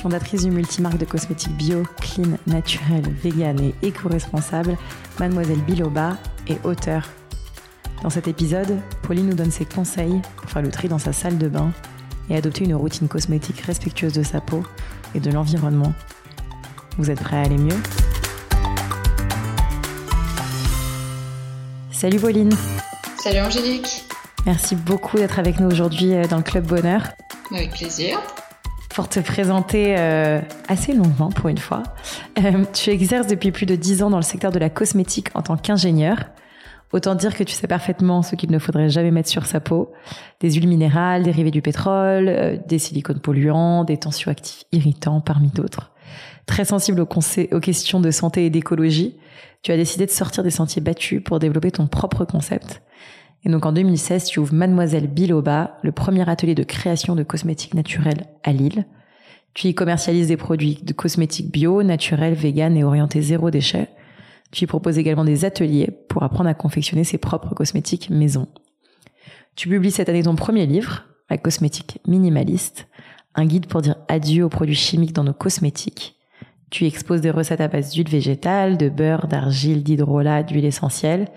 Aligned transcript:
fondatrice 0.00 0.44
du 0.44 0.50
multimarque 0.50 0.96
de 0.96 1.04
cosmétiques 1.04 1.56
bio, 1.56 1.82
clean, 2.00 2.38
naturel, 2.46 3.02
vegan 3.22 3.60
et 3.60 3.74
éco-responsable, 3.82 4.76
Mademoiselle 5.18 5.60
Biloba 5.60 6.16
et 6.48 6.56
auteur. 6.64 7.08
Dans 8.02 8.08
cet 8.08 8.26
épisode, 8.26 8.78
Pauline 9.02 9.28
nous 9.28 9.34
donne 9.34 9.50
ses 9.50 9.66
conseils 9.66 10.22
pour 10.36 10.48
faire 10.48 10.62
le 10.62 10.70
tri 10.70 10.88
dans 10.88 10.98
sa 10.98 11.12
salle 11.12 11.36
de 11.36 11.48
bain 11.48 11.70
et 12.30 12.36
adopter 12.36 12.64
une 12.64 12.74
routine 12.74 13.08
cosmétique 13.08 13.60
respectueuse 13.60 14.14
de 14.14 14.22
sa 14.22 14.40
peau 14.40 14.62
et 15.14 15.20
de 15.20 15.30
l'environnement. 15.30 15.92
Vous 16.96 17.10
êtes 17.10 17.20
prêts 17.20 17.36
à 17.36 17.42
aller 17.42 17.58
mieux? 17.58 17.76
Salut 21.92 22.18
Pauline 22.18 22.54
Salut 23.22 23.40
Angélique 23.40 24.04
Merci 24.46 24.74
beaucoup 24.74 25.18
d'être 25.18 25.38
avec 25.38 25.60
nous 25.60 25.68
aujourd'hui 25.68 26.14
euh, 26.14 26.26
dans 26.26 26.38
le 26.38 26.42
Club 26.42 26.66
Bonheur. 26.66 27.02
Avec 27.52 27.72
plaisir 27.72 28.18
pour 28.90 29.08
te 29.08 29.20
présenter 29.20 29.94
euh, 29.96 30.40
assez 30.68 30.92
longuement 30.92 31.30
pour 31.30 31.48
une 31.48 31.58
fois. 31.58 31.84
Euh, 32.38 32.64
tu 32.72 32.90
exerces 32.90 33.28
depuis 33.28 33.52
plus 33.52 33.66
de 33.66 33.76
10 33.76 34.02
ans 34.02 34.10
dans 34.10 34.18
le 34.18 34.22
secteur 34.22 34.50
de 34.50 34.58
la 34.58 34.68
cosmétique 34.68 35.28
en 35.34 35.42
tant 35.42 35.56
qu'ingénieur. 35.56 36.18
Autant 36.92 37.14
dire 37.14 37.36
que 37.36 37.44
tu 37.44 37.54
sais 37.54 37.68
parfaitement 37.68 38.22
ce 38.22 38.34
qu'il 38.34 38.50
ne 38.50 38.58
faudrait 38.58 38.88
jamais 38.88 39.12
mettre 39.12 39.28
sur 39.28 39.46
sa 39.46 39.60
peau. 39.60 39.92
Des 40.40 40.52
huiles 40.52 40.68
minérales, 40.68 41.22
dérivées 41.22 41.52
du 41.52 41.62
pétrole, 41.62 42.28
euh, 42.28 42.56
des 42.66 42.80
silicones 42.80 43.20
polluants, 43.20 43.84
des 43.84 43.96
tensioactifs 43.96 44.64
irritants 44.72 45.20
parmi 45.20 45.48
d'autres. 45.48 45.92
Très 46.46 46.64
sensible 46.64 47.00
aux, 47.00 47.08
aux 47.52 47.60
questions 47.60 48.00
de 48.00 48.10
santé 48.10 48.44
et 48.44 48.50
d'écologie, 48.50 49.16
tu 49.62 49.70
as 49.70 49.76
décidé 49.76 50.04
de 50.04 50.10
sortir 50.10 50.42
des 50.42 50.50
sentiers 50.50 50.82
battus 50.82 51.22
pour 51.22 51.38
développer 51.38 51.70
ton 51.70 51.86
propre 51.86 52.24
concept. 52.24 52.82
Et 53.44 53.48
donc 53.48 53.64
en 53.64 53.72
2016, 53.72 54.26
tu 54.26 54.38
ouvres 54.38 54.54
Mademoiselle 54.54 55.06
Biloba, 55.06 55.78
le 55.82 55.92
premier 55.92 56.28
atelier 56.28 56.54
de 56.54 56.62
création 56.62 57.14
de 57.14 57.22
cosmétiques 57.22 57.74
naturels 57.74 58.26
à 58.42 58.52
Lille. 58.52 58.84
Tu 59.54 59.68
y 59.68 59.74
commercialises 59.74 60.28
des 60.28 60.36
produits 60.36 60.78
de 60.82 60.92
cosmétiques 60.92 61.50
bio, 61.50 61.82
naturels, 61.82 62.34
vegan 62.34 62.76
et 62.76 62.84
orientés 62.84 63.22
zéro 63.22 63.50
déchet. 63.50 63.88
Tu 64.52 64.64
y 64.64 64.66
proposes 64.66 64.98
également 64.98 65.24
des 65.24 65.44
ateliers 65.44 65.90
pour 66.08 66.22
apprendre 66.22 66.50
à 66.50 66.54
confectionner 66.54 67.04
ses 67.04 67.18
propres 67.18 67.54
cosmétiques 67.54 68.10
maison. 68.10 68.46
Tu 69.56 69.68
publies 69.68 69.90
cette 69.90 70.08
année 70.08 70.22
ton 70.22 70.36
premier 70.36 70.66
livre, 70.66 71.04
La 71.30 71.38
cosmétique 71.38 71.98
minimaliste, 72.06 72.88
un 73.34 73.46
guide 73.46 73.66
pour 73.66 73.82
dire 73.82 73.96
adieu 74.08 74.44
aux 74.44 74.48
produits 74.48 74.74
chimiques 74.74 75.12
dans 75.12 75.24
nos 75.24 75.32
cosmétiques. 75.32 76.16
Tu 76.70 76.86
exposes 76.86 77.20
des 77.20 77.30
recettes 77.30 77.60
à 77.60 77.68
base 77.68 77.90
d'huile 77.90 78.08
végétale, 78.08 78.76
de 78.76 78.88
beurre, 78.88 79.26
d'argile, 79.26 79.82
d'hydrolat, 79.82 80.44
d'huile 80.44 80.64
essentielle 80.64 81.28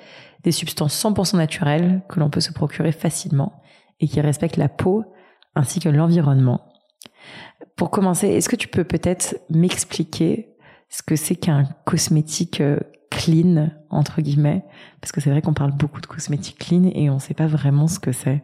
des 0.43 0.51
substances 0.51 1.01
100% 1.01 1.37
naturelles 1.37 2.01
que 2.09 2.19
l'on 2.19 2.29
peut 2.29 2.41
se 2.41 2.51
procurer 2.51 2.91
facilement 2.91 3.61
et 3.99 4.07
qui 4.07 4.21
respectent 4.21 4.57
la 4.57 4.69
peau 4.69 5.03
ainsi 5.55 5.79
que 5.79 5.89
l'environnement. 5.89 6.61
Pour 7.75 7.89
commencer, 7.89 8.27
est-ce 8.27 8.49
que 8.49 8.55
tu 8.55 8.67
peux 8.67 8.83
peut-être 8.83 9.35
m'expliquer 9.49 10.49
ce 10.89 11.01
que 11.01 11.15
c'est 11.15 11.35
qu'un 11.35 11.63
cosmétique 11.85 12.61
euh, 12.61 12.79
clean, 13.09 13.69
entre 13.89 14.21
guillemets? 14.21 14.63
Parce 15.01 15.11
que 15.11 15.21
c'est 15.21 15.29
vrai 15.29 15.41
qu'on 15.41 15.53
parle 15.53 15.71
beaucoup 15.71 16.01
de 16.01 16.05
cosmétique 16.05 16.59
clean 16.59 16.91
et 16.93 17.09
on 17.09 17.15
ne 17.15 17.19
sait 17.19 17.33
pas 17.33 17.47
vraiment 17.47 17.87
ce 17.87 17.99
que 17.99 18.11
c'est. 18.11 18.43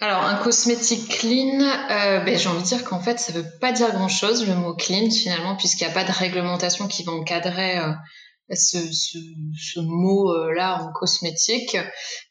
Alors, 0.00 0.24
un 0.24 0.36
cosmétique 0.36 1.08
clean, 1.08 1.60
euh, 1.60 2.20
ben, 2.20 2.38
j'ai 2.38 2.48
envie 2.48 2.62
de 2.62 2.66
dire 2.66 2.84
qu'en 2.84 3.00
fait, 3.00 3.18
ça 3.18 3.32
ne 3.32 3.38
veut 3.38 3.48
pas 3.60 3.72
dire 3.72 3.92
grand-chose, 3.92 4.46
le 4.46 4.54
mot 4.54 4.74
clean, 4.74 5.10
finalement, 5.10 5.56
puisqu'il 5.56 5.86
n'y 5.86 5.90
a 5.90 5.94
pas 5.94 6.04
de 6.04 6.12
réglementation 6.12 6.88
qui 6.88 7.04
va 7.04 7.12
encadrer 7.12 7.78
euh, 7.78 7.92
ce, 8.50 8.78
ce, 8.92 9.18
ce 9.56 9.80
mot-là 9.80 10.82
en 10.82 10.92
cosmétique. 10.92 11.76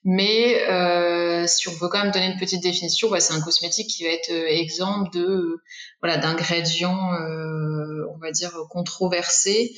Mais 0.03 0.63
euh, 0.69 1.47
si 1.47 1.69
on 1.69 1.73
veut 1.73 1.87
quand 1.89 2.03
même 2.03 2.11
donner 2.11 2.31
une 2.31 2.39
petite 2.39 2.61
définition, 2.61 3.09
bah, 3.09 3.19
c'est 3.19 3.33
un 3.33 3.41
cosmétique 3.41 3.87
qui 3.87 4.03
va 4.03 4.09
être 4.09 4.31
euh, 4.31 4.47
exemple 4.47 5.09
de 5.13 5.61
voilà 6.01 6.17
d'ingrédients, 6.17 7.13
euh, 7.13 8.05
on 8.13 8.17
va 8.19 8.31
dire 8.31 8.51
controversés 8.69 9.73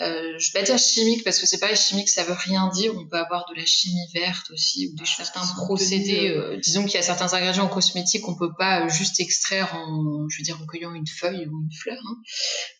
euh, 0.00 0.38
je 0.38 0.52
vais 0.52 0.60
pas 0.60 0.64
dire 0.64 0.78
chimique 0.78 1.24
parce 1.24 1.40
que 1.40 1.46
c'est 1.46 1.58
pas 1.58 1.74
chimique, 1.74 2.08
ça 2.08 2.22
veut 2.22 2.36
rien 2.36 2.68
dire. 2.68 2.94
On 2.96 3.06
peut 3.06 3.16
avoir 3.16 3.46
de 3.50 3.54
la 3.58 3.66
chimie 3.66 4.06
verte 4.14 4.50
aussi 4.50 4.90
ou 4.92 4.96
des 4.96 5.04
certains 5.04 5.44
procédés. 5.56 6.30
Euh, 6.30 6.56
disons 6.58 6.84
qu'il 6.84 6.94
y 6.94 6.98
a 6.98 7.02
certains 7.02 7.32
ingrédients 7.34 7.66
cosmétiques 7.68 8.22
qu'on 8.22 8.36
peut 8.36 8.54
pas 8.56 8.84
euh, 8.84 8.88
juste 8.88 9.18
extraire 9.18 9.74
en, 9.74 10.28
je 10.28 10.38
veux 10.38 10.44
dire, 10.44 10.58
en 10.62 10.66
cueillant 10.66 10.94
une 10.94 11.06
feuille 11.06 11.46
ou 11.46 11.62
une 11.62 11.72
fleur. 11.72 11.98
Hein. 12.08 12.16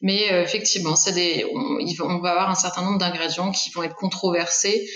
Mais 0.00 0.32
euh, 0.32 0.44
effectivement, 0.44 0.94
c'est 0.94 1.12
des, 1.12 1.44
on, 1.52 1.78
on, 2.04 2.20
va 2.20 2.30
avoir 2.30 2.50
un 2.50 2.54
certain 2.54 2.82
nombre 2.82 2.98
d'ingrédients 2.98 3.50
qui 3.50 3.70
vont 3.70 3.82
être 3.82 3.96
controversés. 3.96 4.88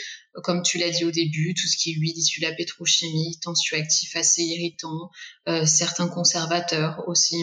Comme 0.44 0.62
tu 0.62 0.78
l'as 0.78 0.90
dit 0.90 1.04
au 1.04 1.10
début, 1.10 1.54
tout 1.54 1.66
ce 1.66 1.76
qui 1.76 1.90
est 1.90 1.94
huile 1.94 2.16
issue 2.16 2.40
de 2.40 2.46
la 2.46 2.54
pétrochimie, 2.54 3.38
tensioactifs 3.42 4.16
assez 4.16 4.42
irritants, 4.42 5.10
certains 5.66 6.08
conservateurs 6.08 7.02
aussi, 7.06 7.36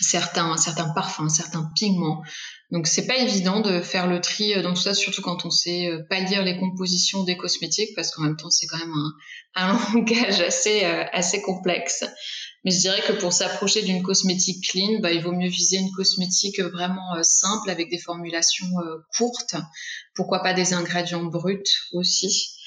certains 0.00 0.56
certains 0.56 0.88
parfums, 0.90 1.28
certains 1.28 1.70
pigments. 1.74 2.22
Donc 2.70 2.86
c'est 2.86 3.06
pas 3.06 3.16
évident 3.16 3.60
de 3.60 3.80
faire 3.80 4.06
le 4.06 4.20
tri 4.20 4.54
euh, 4.54 4.62
dans 4.62 4.74
tout 4.74 4.82
ça, 4.82 4.94
surtout 4.94 5.22
quand 5.22 5.44
on 5.44 5.50
sait 5.50 5.88
euh, 5.88 6.02
pas 6.08 6.20
lire 6.20 6.44
les 6.44 6.58
compositions 6.58 7.24
des 7.24 7.36
cosmétiques, 7.36 7.94
parce 7.96 8.12
qu'en 8.12 8.22
même 8.22 8.36
temps 8.36 8.50
c'est 8.50 8.66
quand 8.66 8.78
même 8.78 8.94
un, 9.54 9.72
un 9.72 9.78
langage 9.94 10.40
assez 10.40 10.84
euh, 10.84 11.04
assez 11.12 11.42
complexe. 11.42 12.04
Mais 12.64 12.70
je 12.70 12.78
dirais 12.78 13.02
que 13.06 13.12
pour 13.12 13.32
s'approcher 13.32 13.82
d'une 13.82 14.02
cosmétique 14.02 14.68
clean, 14.68 15.00
bah, 15.00 15.10
il 15.10 15.22
vaut 15.22 15.32
mieux 15.32 15.48
viser 15.48 15.78
une 15.78 15.90
cosmétique 15.92 16.60
vraiment 16.60 17.22
simple 17.22 17.70
avec 17.70 17.88
des 17.90 17.96
formulations 17.96 18.66
courtes. 19.16 19.56
Pourquoi 20.14 20.42
pas 20.42 20.52
des 20.52 20.74
ingrédients 20.74 21.24
bruts 21.24 21.62
aussi. 21.92 22.58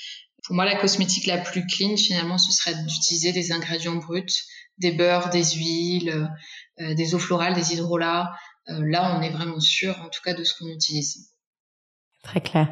Pour 0.44 0.56
moi, 0.56 0.66
la 0.66 0.76
cosmétique 0.76 1.28
la 1.28 1.38
plus 1.38 1.66
clean, 1.68 1.96
finalement, 1.96 2.40
ce 2.40 2.52
serait 2.52 2.74
d'utiliser 2.74 3.32
des 3.34 3.52
ingrédients 3.52 3.96
bruts, 3.96 4.26
des 4.78 4.92
beurres, 4.92 5.30
des 5.30 5.44
huiles, 5.44 6.30
des 6.80 7.16
eaux 7.16 7.20
florales, 7.20 7.54
des 7.54 7.74
hydrolats, 7.74 8.32
euh, 8.70 8.82
là, 8.86 9.18
on 9.18 9.22
est 9.22 9.30
vraiment 9.30 9.60
sûr, 9.60 9.96
en 10.04 10.10
tout 10.10 10.22
cas, 10.24 10.34
de 10.34 10.44
ce 10.44 10.58
qu'on 10.58 10.68
utilise. 10.68 11.32
Très 12.24 12.42
clair. 12.42 12.70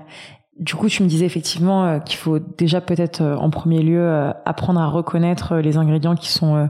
Du 0.59 0.75
coup, 0.75 0.89
tu 0.89 1.03
me 1.03 1.07
disais 1.07 1.25
effectivement 1.25 1.85
euh, 1.85 1.99
qu'il 1.99 2.17
faut 2.17 2.39
déjà 2.39 2.81
peut-être 2.81 3.21
euh, 3.21 3.35
en 3.35 3.49
premier 3.49 3.81
lieu 3.81 4.31
apprendre 4.45 4.79
à 4.79 4.87
reconnaître 4.87 5.57
les 5.57 5.77
ingrédients 5.77 6.15
qui 6.15 6.29
sont 6.29 6.69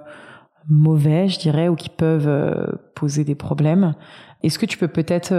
mauvais, 0.67 1.27
je 1.27 1.39
dirais, 1.39 1.67
ou 1.67 1.75
qui 1.75 1.89
peuvent 1.89 2.79
poser 2.95 3.23
des 3.23 3.35
problèmes. 3.35 3.95
Est-ce 4.43 4.59
que 4.59 4.65
tu 4.65 4.77
peux 4.77 4.87
peut-être 4.87 5.33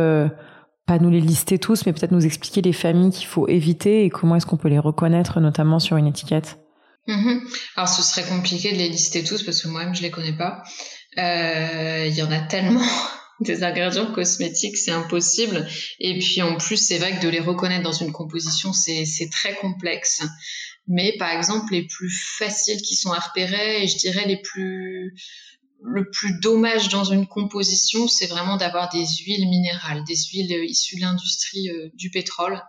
pas 0.86 0.98
nous 0.98 1.10
les 1.10 1.20
lister 1.20 1.58
tous, 1.58 1.86
mais 1.86 1.92
peut-être 1.92 2.12
nous 2.12 2.26
expliquer 2.26 2.60
les 2.60 2.72
familles 2.72 3.10
qu'il 3.10 3.26
faut 3.26 3.46
éviter 3.48 4.04
et 4.04 4.10
comment 4.10 4.36
est-ce 4.36 4.46
qu'on 4.46 4.56
peut 4.56 4.68
les 4.68 4.80
reconnaître, 4.80 5.40
notamment 5.40 5.78
sur 5.78 5.96
une 5.96 6.08
étiquette? 6.08 6.61
Mm-hmm. 7.08 7.40
Alors, 7.76 7.88
ce 7.88 8.02
serait 8.02 8.24
compliqué 8.28 8.72
de 8.72 8.78
les 8.78 8.88
lister 8.88 9.24
tous 9.24 9.42
parce 9.42 9.62
que 9.62 9.68
moi-même 9.68 9.94
je 9.94 10.02
les 10.02 10.10
connais 10.10 10.36
pas. 10.36 10.62
Il 11.16 12.14
y 12.14 12.22
en 12.22 12.30
a 12.30 12.40
tellement 12.40 12.84
des 13.40 13.64
ingrédients 13.64 14.12
cosmétiques, 14.12 14.76
c'est 14.76 14.92
impossible. 14.92 15.66
Et 15.98 16.18
puis 16.18 16.42
en 16.42 16.56
plus, 16.56 16.76
c'est 16.76 16.98
vrai 16.98 17.16
que 17.16 17.22
de 17.22 17.28
les 17.28 17.40
reconnaître 17.40 17.82
dans 17.82 17.92
une 17.92 18.12
composition, 18.12 18.72
c'est 18.72 19.30
très 19.30 19.54
complexe. 19.56 20.22
Mais 20.88 21.16
par 21.18 21.30
exemple, 21.30 21.72
les 21.72 21.86
plus 21.86 22.10
faciles 22.38 22.82
qui 22.82 22.96
sont 22.96 23.12
à 23.12 23.18
repérer, 23.18 23.84
et 23.84 23.86
je 23.86 23.96
dirais 23.98 24.26
les 24.26 24.40
plus 24.40 25.14
le 25.84 26.08
plus 26.10 26.38
dommage 26.38 26.88
dans 26.88 27.04
une 27.04 27.26
composition, 27.26 28.06
c'est 28.06 28.26
vraiment 28.26 28.56
d'avoir 28.56 28.88
des 28.88 29.04
huiles 29.04 29.48
minérales, 29.48 30.04
des 30.04 30.16
huiles 30.16 30.64
issues 30.64 30.96
de 30.96 31.00
l'industrie 31.00 31.70
euh, 31.70 31.88
du 31.94 32.10
pétrole, 32.10 32.62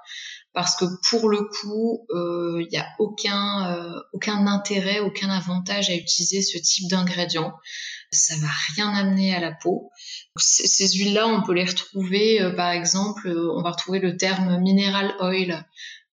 parce 0.54 0.76
que 0.76 0.86
pour 1.10 1.30
le 1.30 1.44
coup, 1.44 2.06
il 2.10 2.18
euh, 2.18 2.68
n'y 2.72 2.78
a 2.78 2.88
aucun 3.00 3.72
euh, 3.72 4.00
aucun 4.14 4.46
intérêt, 4.48 5.00
aucun 5.00 5.30
avantage 5.30 5.90
à 5.90 5.96
utiliser 5.96 6.42
ce 6.42 6.58
type 6.58 6.90
d'ingrédients 6.90 7.54
ça 8.14 8.36
va 8.38 8.48
rien 8.76 8.90
amener 8.94 9.36
à 9.36 9.40
la 9.40 9.52
peau. 9.52 9.92
Ces 10.38 10.88
huiles-là, 10.98 11.28
on 11.28 11.44
peut 11.44 11.54
les 11.54 11.66
retrouver, 11.66 12.42
euh, 12.42 12.52
par 12.52 12.70
exemple, 12.70 13.28
euh, 13.28 13.52
on 13.56 13.62
va 13.62 13.72
retrouver 13.72 14.00
le 14.00 14.18
terme 14.18 14.60
mineral 14.60 15.14
oil 15.20 15.66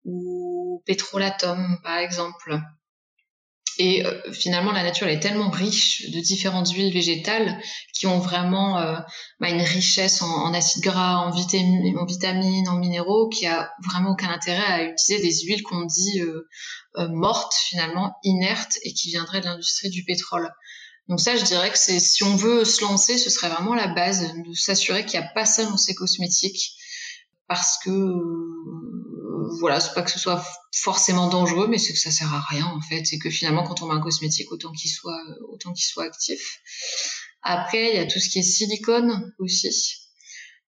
ou 0.04 0.84
pétrolatum, 0.86 1.80
par 1.84 1.98
exemple. 1.98 2.60
Et 3.78 4.06
euh, 4.06 4.32
finalement, 4.32 4.72
la 4.72 4.84
nature 4.84 5.08
elle 5.08 5.16
est 5.16 5.20
tellement 5.20 5.50
riche 5.50 6.10
de 6.10 6.20
différentes 6.20 6.72
huiles 6.72 6.94
végétales 6.94 7.60
qui 7.94 8.08
ont 8.08 8.20
vraiment 8.20 8.76
bah, 9.40 9.50
une 9.50 9.62
richesse 9.62 10.22
en, 10.22 10.54
acides 10.54 10.84
gras, 10.84 11.18
en, 11.18 11.32
vitamines, 11.32 12.68
en 12.70 12.78
minéraux, 12.78 13.30
qui 13.30 13.46
a 13.46 13.72
vraiment 13.86 14.12
aucun 14.12 14.30
intérêt 14.30 14.66
à 14.66 14.84
utiliser 14.84 15.22
des 15.22 15.46
huiles 15.46 15.64
qu'on 15.64 15.86
dit 15.86 16.22
mortes 16.98 17.54
finalement, 17.68 18.16
inertes 18.24 18.78
et 18.84 18.94
qui 18.94 19.10
viendraient 19.10 19.42
de 19.42 19.46
l'industrie 19.46 19.90
du 19.90 20.04
pétrole. 20.04 20.50
Donc 21.08 21.20
ça, 21.20 21.36
je 21.36 21.44
dirais 21.44 21.70
que 21.72 21.78
c'est 21.78 22.00
si 22.00 22.24
on 22.24 22.36
veut 22.36 22.66
se 22.66 22.82
lancer, 22.82 23.18
ce 23.18 23.30
serait 23.30 23.50
vraiment 23.50 23.76
la 23.76 23.88
base 23.88 24.34
de 24.34 24.54
s'assurer 24.54 25.06
qu'il 25.06 25.20
n'y 25.20 25.26
a 25.26 25.30
pas 25.30 25.46
ça 25.46 25.66
dans 25.66 25.78
ces 25.78 25.94
cosmétiques, 25.94 26.74
parce 27.48 27.78
que 27.84 27.92
euh, 27.92 29.05
voilà, 29.60 29.80
c'est 29.80 29.94
pas 29.94 30.02
que 30.02 30.12
ce 30.12 30.20
soit 30.20 30.44
forcément 30.74 31.28
dangereux, 31.28 31.68
mais 31.68 31.78
c'est 31.78 31.94
que 31.94 32.00
ça 32.00 32.12
sert 32.12 32.34
à 32.34 32.42
rien 32.42 32.66
en 32.66 32.82
fait, 32.82 33.04
et 33.14 33.20
que 33.20 33.30
finalement 33.30 33.64
quand 33.64 33.82
on 33.82 33.88
met 33.88 33.94
un 33.94 34.02
cosmétique, 34.02 34.52
autant 34.52 34.72
qu'il 34.72 34.92
soit 34.92 35.22
autant 35.50 35.74
qu'il 35.74 35.86
soit 35.86 36.04
actif. 36.04 36.60
Après, 37.42 37.92
il 37.92 37.96
y 37.96 38.00
a 38.00 38.08
tout 38.08 38.20
ce 38.20 38.30
qui 38.30 38.40
est 38.40 38.44
silicone 38.44 39.32
aussi. 39.40 39.70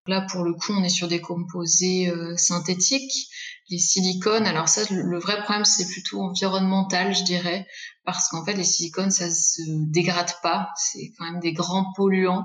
Là, 0.06 0.22
pour 0.22 0.42
le 0.42 0.54
coup, 0.54 0.72
on 0.72 0.82
est 0.82 0.88
sur 0.88 1.06
des 1.06 1.20
composés 1.20 2.08
euh, 2.08 2.34
synthétiques. 2.36 3.28
Les 3.68 3.78
silicones, 3.78 4.46
alors 4.46 4.68
ça, 4.68 4.82
le 4.90 5.18
vrai 5.18 5.42
problème, 5.42 5.66
c'est 5.66 5.86
plutôt 5.86 6.22
environnemental, 6.22 7.14
je 7.14 7.24
dirais, 7.24 7.66
parce 8.04 8.28
qu'en 8.28 8.42
fait, 8.42 8.54
les 8.54 8.64
silicones, 8.64 9.10
ça 9.10 9.30
se 9.30 9.60
dégrade 9.90 10.32
pas. 10.42 10.70
C'est 10.76 11.12
quand 11.18 11.26
même 11.26 11.40
des 11.40 11.52
grands 11.52 11.92
polluants. 11.94 12.44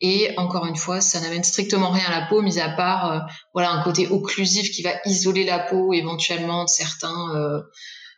Et 0.00 0.34
encore 0.36 0.66
une 0.66 0.76
fois, 0.76 1.00
ça 1.00 1.20
n'amène 1.20 1.44
strictement 1.44 1.90
rien 1.90 2.06
à 2.06 2.20
la 2.20 2.26
peau, 2.26 2.42
mis 2.42 2.58
à 2.58 2.68
part 2.68 3.12
euh, 3.12 3.18
voilà 3.52 3.70
un 3.70 3.82
côté 3.82 4.08
occlusif 4.08 4.70
qui 4.72 4.82
va 4.82 4.92
isoler 5.06 5.44
la 5.44 5.60
peau 5.60 5.92
éventuellement 5.92 6.64
de 6.64 6.68
certains 6.68 7.34
euh, 7.36 7.60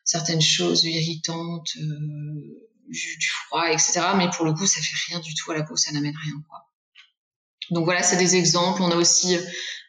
certaines 0.05 0.41
choses 0.41 0.85
irritantes, 0.85 1.69
du, 1.77 3.17
du, 3.19 3.29
froid, 3.29 3.69
etc. 3.71 4.01
Mais 4.17 4.31
pour 4.31 4.45
le 4.45 4.55
coup, 4.55 4.67
ça 4.67 4.81
fait 4.81 5.11
rien 5.11 5.21
du 5.21 5.35
tout 5.35 5.51
à 5.51 5.55
la 5.55 5.65
peau, 5.65 5.77
ça 5.77 5.93
n'amène 5.93 6.15
rien. 6.17 6.35
Quoi. 6.49 6.59
Donc 7.71 7.85
voilà, 7.85 8.03
c'est 8.03 8.17
des 8.17 8.37
exemples. 8.37 8.83
On 8.83 8.91
a 8.91 8.97
aussi 8.97 9.37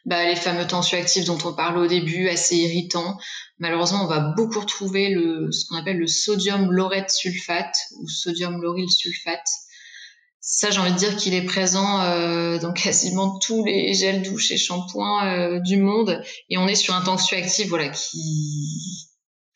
bah, 0.04 0.24
les 0.24 0.36
fameux 0.36 0.66
tensioactifs 0.66 1.24
dont 1.24 1.38
on 1.44 1.54
parlait 1.54 1.80
au 1.80 1.86
début, 1.86 2.28
assez 2.28 2.56
irritants. 2.56 3.18
Malheureusement, 3.58 4.04
on 4.04 4.08
va 4.08 4.20
beaucoup 4.36 4.60
retrouver 4.60 5.10
le, 5.10 5.50
ce 5.52 5.66
qu'on 5.66 5.76
appelle 5.76 5.98
le 5.98 6.06
sodium 6.06 6.70
laureth 6.72 7.10
sulfate 7.10 7.76
ou 7.98 8.08
sodium 8.08 8.60
lauryl 8.60 8.90
sulfate. 8.90 9.48
Ça, 10.40 10.70
j'ai 10.70 10.78
envie 10.78 10.92
de 10.92 10.98
dire 10.98 11.16
qu'il 11.16 11.34
est 11.34 11.44
présent 11.44 12.00
euh, 12.00 12.58
dans 12.58 12.72
quasiment 12.72 13.38
tous 13.38 13.64
les 13.64 13.92
gels 13.94 14.22
douches 14.22 14.50
et 14.50 14.56
shampoings 14.56 15.26
euh, 15.26 15.60
du 15.60 15.76
monde. 15.76 16.22
Et 16.48 16.58
on 16.58 16.66
est 16.66 16.74
sur 16.74 16.94
un 16.94 17.02
tensioactif 17.02 17.68
voilà, 17.68 17.88
qui, 17.88 19.08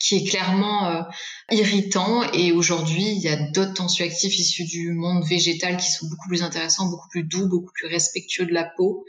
qui 0.03 0.17
est 0.17 0.25
clairement 0.25 0.89
euh, 0.89 1.03
irritant. 1.51 2.31
Et 2.33 2.53
aujourd'hui, 2.53 3.05
il 3.05 3.21
y 3.21 3.29
a 3.29 3.37
d'autres 3.51 3.75
tensioactifs 3.75 4.39
issus 4.39 4.65
du 4.65 4.93
monde 4.93 5.25
végétal 5.25 5.77
qui 5.77 5.91
sont 5.91 6.07
beaucoup 6.09 6.29
plus 6.29 6.43
intéressants, 6.43 6.91
beaucoup 6.91 7.09
plus 7.09 7.25
doux, 7.25 7.49
beaucoup 7.49 7.73
plus 7.73 7.87
respectueux 7.87 8.47
de 8.47 8.53
la 8.53 8.65
peau. 8.65 9.05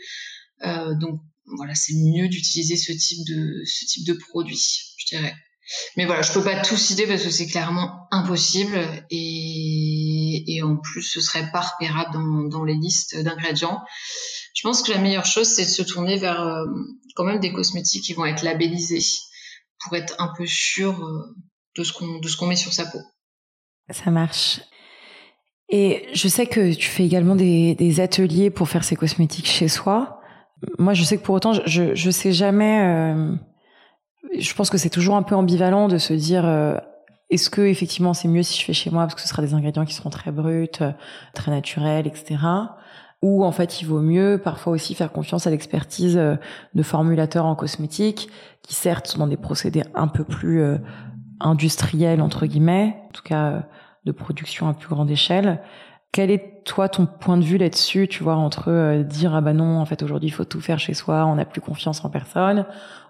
Euh, 0.64 0.94
donc 0.96 1.19
voilà, 1.58 1.76
c'est 1.76 1.96
mieux 1.96 2.30
d'utiliser 2.30 2.78
ce 2.78 2.94
type 2.94 3.26
de 3.28 3.64
ce 3.66 3.86
type 3.86 4.06
de 4.06 4.14
produit, 4.14 4.64
je 4.98 5.06
dirais. 5.08 5.34
Mais 5.95 6.06
voilà, 6.06 6.21
je 6.21 6.31
peux 6.33 6.44
pas 6.44 6.62
tout 6.62 6.75
citer 6.75 7.07
parce 7.07 7.24
que 7.24 7.30
c'est 7.30 7.48
clairement 7.48 8.07
impossible 8.12 8.80
et, 9.10 10.62
en 10.63 10.77
plus 10.77 11.01
ce 11.01 11.21
serait 11.21 11.51
pas 11.51 11.62
repérable 11.62 12.12
dans, 12.50 12.63
les 12.63 12.75
listes 12.75 13.18
d'ingrédients. 13.21 13.81
Je 14.56 14.62
pense 14.62 14.81
que 14.81 14.92
la 14.92 15.00
meilleure 15.00 15.25
chose 15.25 15.48
c'est 15.48 15.65
de 15.65 15.69
se 15.69 15.81
tourner 15.81 16.18
vers 16.18 16.42
euh, 16.42 16.65
quand 17.15 17.24
même 17.24 17.39
des 17.39 17.51
cosmétiques 17.51 18.04
qui 18.04 18.13
vont 18.13 18.25
être 18.25 18.44
labellisés 18.44 19.04
pour 19.80 19.95
être 19.95 20.15
un 20.19 20.31
peu 20.38 20.45
sûr 20.45 21.04
euh, 21.04 21.36
de 21.77 21.83
ce 21.83 21.94
qu'on 21.94 22.19
de 22.19 22.27
ce 22.27 22.38
qu'on 22.38 22.48
met 22.48 22.56
sur 22.56 22.74
sa 22.74 22.86
peau. 22.86 23.00
Ça 23.89 24.12
marche. 24.12 24.62
Et 25.69 26.07
je 26.13 26.27
sais 26.27 26.45
que 26.45 26.74
tu 26.74 26.88
fais 26.88 27.06
également 27.06 27.36
des, 27.36 27.74
des, 27.75 28.00
ateliers 28.00 28.50
pour 28.51 28.69
faire 28.69 28.83
ces 28.83 28.95
cosmétiques 28.95 29.48
chez 29.48 29.68
soi. 29.68 30.19
Moi, 30.77 30.94
je 30.94 31.04
sais 31.04 31.18
que 31.18 31.24
pour 31.24 31.36
autant, 31.36 31.54
je 31.54 31.95
je 31.95 32.12
sais 32.12 32.31
jamais. 32.31 32.81
Euh, 32.81 33.36
je 34.38 34.54
pense 34.54 34.70
que 34.70 34.78
c'est 34.78 34.90
toujours 34.90 35.16
un 35.16 35.24
peu 35.24 35.36
ambivalent 35.36 35.88
de 35.88 35.98
se 35.98 36.14
dire. 36.14 36.46
Euh, 36.46 36.78
est-ce 37.30 37.50
que 37.50 37.62
effectivement 37.62 38.14
c'est 38.14 38.28
mieux 38.28 38.44
si 38.44 38.60
je 38.60 38.64
fais 38.64 38.74
chez 38.74 38.92
moi 38.92 39.04
parce 39.04 39.16
que 39.16 39.22
ce 39.22 39.28
sera 39.28 39.42
des 39.42 39.56
ingrédients 39.56 39.86
qui 39.86 39.94
seront 39.96 40.12
très 40.12 40.31
bruts, 40.31 40.68
très 41.34 41.52
naturels, 41.52 42.06
etc 42.06 42.38
ou 43.24 43.46
en 43.46 43.52
fait 43.52 43.81
il 43.81 43.86
vaut 43.86 44.02
mieux 44.02 44.38
parfois 44.38 44.74
aussi 44.74 44.94
faire 44.94 45.12
confiance 45.12 45.48
à 45.48 45.50
l'expertise 45.50 46.18
euh, 46.18 46.36
de 46.75 46.84
formulateurs 46.84 47.46
en 47.46 47.56
cosmétique 47.56 48.30
qui 48.62 48.75
certes 48.75 49.08
sont 49.08 49.20
dans 49.20 49.28
des 49.28 49.38
procédés 49.38 49.84
un 49.96 50.08
peu 50.08 50.26
plus 50.26 50.62
euh, 50.62 50.78
industriels 51.40 52.22
entre 52.22 52.46
guillemets, 52.46 52.98
en 53.08 53.12
tout 53.14 53.24
cas 53.24 53.46
euh, 53.46 53.60
de 54.06 54.12
production 54.12 54.68
à 54.68 54.74
plus 54.74 54.90
grande 54.90 55.10
échelle. 55.10 55.62
Quel 56.12 56.30
est 56.30 56.64
toi 56.66 56.90
ton 56.90 57.06
point 57.06 57.38
de 57.38 57.44
vue 57.44 57.58
là-dessus, 57.58 58.08
tu 58.08 58.24
vois, 58.24 58.36
entre 58.36 59.02
dire 59.04 59.34
ah 59.34 59.42
bah 59.42 59.54
non, 59.54 59.80
en 59.80 59.86
fait 59.86 60.04
aujourd'hui 60.04 60.28
il 60.28 60.34
faut 60.34 60.46
tout 60.46 60.62
faire 60.62 60.78
chez 60.78 60.94
soi, 60.94 61.26
on 61.26 61.36
n'a 61.36 61.46
plus 61.46 61.62
confiance 61.62 62.04
en 62.06 62.10
personne, 62.10 62.66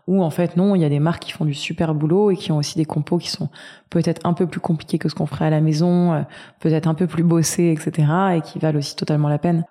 ou 0.07 0.23
en 0.23 0.29
fait 0.29 0.57
non, 0.57 0.75
il 0.75 0.81
y 0.81 0.85
a 0.85 0.89
des 0.89 0.99
marques 0.99 1.23
qui 1.23 1.31
font 1.31 1.45
du 1.45 1.53
super 1.53 1.93
boulot 1.93 2.31
et 2.31 2.37
qui 2.37 2.51
ont 2.51 2.57
aussi 2.57 2.77
des 2.77 2.85
compos 2.85 3.17
qui 3.17 3.29
sont 3.29 3.49
peut-être 3.89 4.25
un 4.25 4.33
peu 4.33 4.47
plus 4.47 4.59
compliqués 4.59 4.97
que 4.97 5.09
ce 5.09 5.15
qu'on 5.15 5.25
ferait 5.25 5.45
à 5.45 5.49
la 5.49 5.61
maison, 5.61 6.25
peut-être 6.59 6.87
un 6.87 6.93
peu 6.93 7.07
plus 7.07 7.23
bossés, 7.23 7.75
etc. 7.77 8.07
et 8.35 8.41
qui 8.41 8.59
valent 8.59 8.79
aussi 8.79 8.95
totalement 8.95 9.29
la 9.29 9.39
peine. 9.39 9.65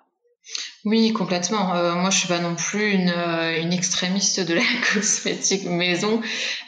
Oui, 0.85 1.13
complètement. 1.13 1.73
Euh, 1.75 1.95
moi, 1.95 2.09
je 2.09 2.19
suis 2.19 2.27
pas 2.27 2.39
non 2.39 2.55
plus 2.55 2.91
une, 2.91 3.09
euh, 3.09 3.71
extrémiste 3.71 4.41
de 4.41 4.53
la 4.53 4.61
cosmétique 4.93 5.65
maison. 5.65 6.19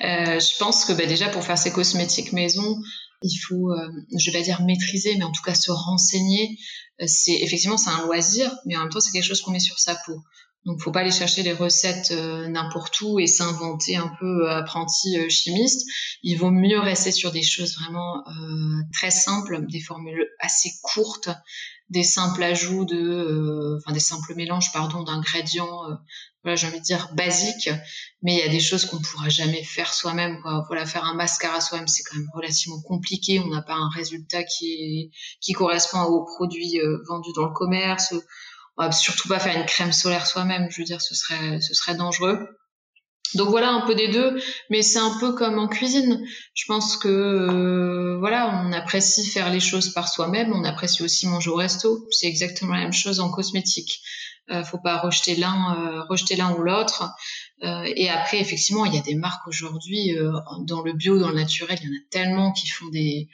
Euh, 0.02 0.40
je 0.40 0.58
pense 0.58 0.86
que 0.86 0.94
bah, 0.94 1.06
déjà 1.06 1.28
pour 1.30 1.44
faire 1.44 1.58
ces 1.58 1.72
cosmétiques 1.72 2.32
maison, 2.32 2.78
il 3.22 3.38
faut, 3.38 3.72
euh, 3.72 3.90
je 4.18 4.32
vais 4.32 4.38
pas 4.38 4.44
dire 4.44 4.62
maîtriser, 4.62 5.16
mais 5.18 5.26
en 5.26 5.32
tout 5.32 5.44
cas 5.44 5.56
se 5.56 5.72
renseigner. 5.72 6.58
Euh, 7.02 7.06
c'est 7.08 7.34
effectivement 7.42 7.78
c'est 7.78 7.90
un 7.90 8.06
loisir, 8.06 8.56
mais 8.66 8.78
en 8.78 8.82
même 8.82 8.90
temps 8.90 9.02
c'est 9.02 9.12
quelque 9.12 9.26
chose 9.26 9.42
qu'on 9.42 9.52
met 9.52 9.60
sur 9.60 9.80
sa 9.80 9.96
peau. 10.06 10.22
Donc, 10.66 10.82
faut 10.82 10.92
pas 10.92 11.02
aller 11.02 11.12
chercher 11.12 11.44
les 11.44 11.54
recettes 11.54 12.12
n'importe 12.12 13.00
où 13.02 13.20
et 13.20 13.28
s'inventer 13.28 13.98
un 13.98 14.12
peu 14.20 14.50
apprenti 14.50 15.30
chimiste. 15.30 15.88
Il 16.24 16.38
vaut 16.38 16.50
mieux 16.50 16.80
rester 16.80 17.12
sur 17.12 17.32
des 17.32 17.44
choses 17.44 17.76
vraiment 17.80 18.24
très 18.92 19.12
simples, 19.12 19.66
des 19.68 19.80
formules 19.80 20.28
assez 20.40 20.72
courtes, 20.82 21.30
des 21.90 22.04
simples 22.04 22.44
ajouts 22.44 22.86
de, 22.86 22.98
euh, 22.98 23.78
enfin 23.78 23.94
des 23.94 24.00
simples 24.00 24.34
mélanges, 24.36 24.72
pardon, 24.72 25.04
d'ingrédients, 25.04 25.86
euh, 25.90 25.96
voilà, 26.44 26.56
j'ai 26.56 26.68
envie 26.68 26.80
de 26.80 26.84
dire 26.84 27.10
basiques, 27.14 27.70
mais 28.22 28.36
il 28.36 28.40
y 28.40 28.44
a 28.44 28.50
des 28.50 28.60
choses 28.60 28.86
qu'on 28.86 29.00
pourra 29.00 29.30
jamais 29.30 29.64
faire 29.64 29.94
soi-même, 29.94 30.42
quoi. 30.42 30.64
Voilà, 30.68 30.86
faire 30.86 31.04
un 31.04 31.14
mascara 31.14 31.62
soi-même, 31.62 31.88
c'est 31.88 32.04
quand 32.04 32.18
même 32.18 32.30
relativement 32.34 32.82
compliqué. 32.82 33.40
On 33.40 33.48
n'a 33.48 33.62
pas 33.62 33.76
un 33.76 33.90
résultat 33.90 34.44
qui 34.44 34.74
est, 34.74 35.12
qui 35.42 35.54
correspond 35.54 36.02
aux 36.04 36.24
produits 36.24 36.80
euh, 36.80 36.98
vendus 37.08 37.34
dans 37.36 37.46
le 37.46 37.54
commerce. 37.54 38.14
On 38.78 38.86
va 38.86 38.92
surtout 38.92 39.28
pas 39.28 39.40
faire 39.40 39.58
une 39.58 39.66
crème 39.66 39.94
solaire 39.94 40.28
soi-même. 40.28 40.68
Je 40.70 40.80
veux 40.80 40.86
dire, 40.86 41.02
ce 41.02 41.16
serait, 41.16 41.60
ce 41.62 41.74
serait 41.74 41.96
dangereux. 41.96 42.48
Donc 43.34 43.50
voilà 43.50 43.70
un 43.72 43.82
peu 43.82 43.96
des 43.96 44.08
deux, 44.08 44.40
mais 44.70 44.82
c'est 44.82 45.00
un 45.00 45.18
peu 45.20 45.34
comme 45.34 45.60
en 45.60 45.68
cuisine. 45.68 46.26
Je 46.54 46.64
pense 46.68 46.96
que 46.96 47.10
euh, 47.10 48.18
voilà, 48.20 48.64
on 48.64 48.72
apprécie 48.72 49.28
faire 49.28 49.50
les 49.50 49.60
choses 49.60 49.94
par 49.94 50.08
soi-même, 50.08 50.54
on 50.54 50.64
apprécie 50.64 51.04
aussi 51.04 51.28
manger 51.28 51.50
au 51.50 51.56
resto. 51.56 52.08
C'est 52.12 52.28
exactement 52.28 52.74
la 52.74 52.82
même 52.82 52.94
chose 52.94 53.20
en 53.20 53.30
cosmétique. 53.30 54.02
Euh, 54.52 54.64
faut 54.64 54.78
pas 54.78 55.00
rejeter 55.00 55.36
l'un, 55.36 55.76
euh, 55.76 56.04
rejeter 56.08 56.36
l'un 56.36 56.54
ou 56.54 56.62
l'autre. 56.62 57.10
Euh, 57.64 57.92
et 57.96 58.10
après, 58.10 58.40
effectivement, 58.40 58.86
il 58.86 58.94
y 58.94 58.98
a 58.98 59.02
des 59.02 59.16
marques 59.16 59.48
aujourd'hui 59.48 60.16
dans 60.68 60.82
le 60.82 60.94
bio, 60.94 61.20
dans 61.20 61.30
le 61.30 61.36
naturel, 61.36 61.80
il 61.82 61.90
y 61.90 61.92
en 61.92 61.98
a 61.98 62.04
tellement 62.12 62.52
qui 62.52 62.68
font 62.68 62.88
des 62.90 63.28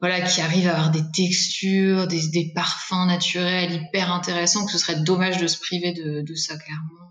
voilà, 0.00 0.20
qui 0.20 0.40
arrivent 0.40 0.68
à 0.68 0.72
avoir 0.72 0.90
des 0.90 1.02
textures, 1.14 2.06
des, 2.06 2.28
des 2.28 2.52
parfums 2.54 3.06
naturels 3.06 3.72
hyper 3.72 4.12
intéressants, 4.12 4.66
que 4.66 4.72
ce 4.72 4.78
serait 4.78 5.00
dommage 5.00 5.38
de 5.38 5.46
se 5.46 5.58
priver 5.58 5.92
de, 5.92 6.22
de 6.22 6.34
ça 6.34 6.56
clairement 6.56 7.06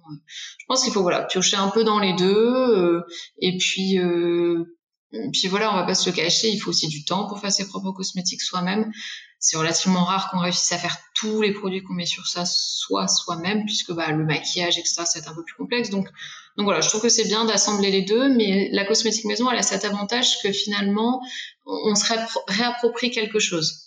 je 0.58 0.66
pense 0.68 0.84
qu'il 0.84 0.94
faut 0.94 1.02
voilà 1.02 1.24
piocher 1.24 1.58
un 1.58 1.70
peu 1.70 1.84
dans 1.84 2.00
les 2.00 2.14
deux 2.14 2.36
euh, 2.36 3.02
et 3.40 3.58
puis 3.58 4.00
euh, 4.00 4.64
puis 5.32 5.48
voilà, 5.48 5.72
on 5.72 5.76
va 5.76 5.84
pas 5.84 5.96
se 5.96 6.10
le 6.10 6.16
cacher, 6.16 6.50
il 6.50 6.60
faut 6.60 6.70
aussi 6.70 6.88
du 6.88 7.06
temps 7.06 7.28
pour 7.28 7.40
faire 7.40 7.52
ses 7.52 7.68
propres 7.68 7.92
cosmétiques 7.92 8.42
soi-même. 8.42 8.92
C'est 9.40 9.58
relativement 9.58 10.06
rare 10.06 10.30
qu'on 10.32 10.40
réussisse 10.40 10.72
à 10.72 10.78
faire 10.78 10.98
tous 11.14 11.42
les 11.42 11.52
produits 11.52 11.84
qu'on 11.84 11.94
met 11.94 12.06
sur 12.06 12.28
ça 12.28 12.46
soi 12.46 13.08
soi-même, 13.08 13.66
puisque 13.66 13.92
bah, 13.92 14.12
le 14.12 14.26
maquillage, 14.26 14.78
etc., 14.78 15.04
c'est 15.06 15.28
un 15.28 15.34
peu 15.36 15.44
plus 15.44 15.56
complexe. 15.56 15.90
Donc, 15.90 16.08
donc 16.58 16.66
voilà, 16.66 16.82
je 16.82 16.90
trouve 16.90 17.02
que 17.02 17.10
c'est 17.10 17.26
bien 17.26 17.46
d'assembler 17.46 17.92
les 17.92 18.02
deux, 18.04 18.30
mais 18.30 18.70
la 18.72 18.86
cosmétique 18.86 19.26
maison, 19.26 19.50
elle 19.52 19.58
a 19.58 19.64
cet 19.64 19.86
avantage 19.86 20.42
que 20.42 20.52
finalement, 20.52 21.22
on 21.66 21.96
se 21.96 22.06
réapproprie 22.48 23.12
quelque 23.12 23.40
chose. 23.40 23.86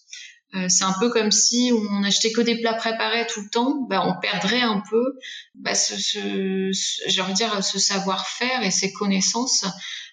Euh, 0.54 0.66
c'est 0.68 0.84
un 0.84 0.94
peu 0.98 1.10
comme 1.10 1.30
si 1.30 1.72
on 1.74 2.02
achetait 2.04 2.32
que 2.32 2.40
des 2.40 2.58
plats 2.58 2.74
préparés 2.74 3.26
tout 3.26 3.42
le 3.42 3.50
temps, 3.50 3.86
bah, 3.88 4.02
on 4.06 4.18
perdrait 4.18 4.62
un 4.62 4.82
peu 4.88 5.18
bah, 5.54 5.74
ce, 5.74 5.94
ce, 6.00 6.70
j'ai 7.06 7.20
envie 7.20 7.32
de 7.32 7.36
dire 7.36 7.62
ce 7.62 7.78
savoir-faire 7.78 8.62
et 8.62 8.70
ces 8.70 8.92
connaissances. 8.92 9.66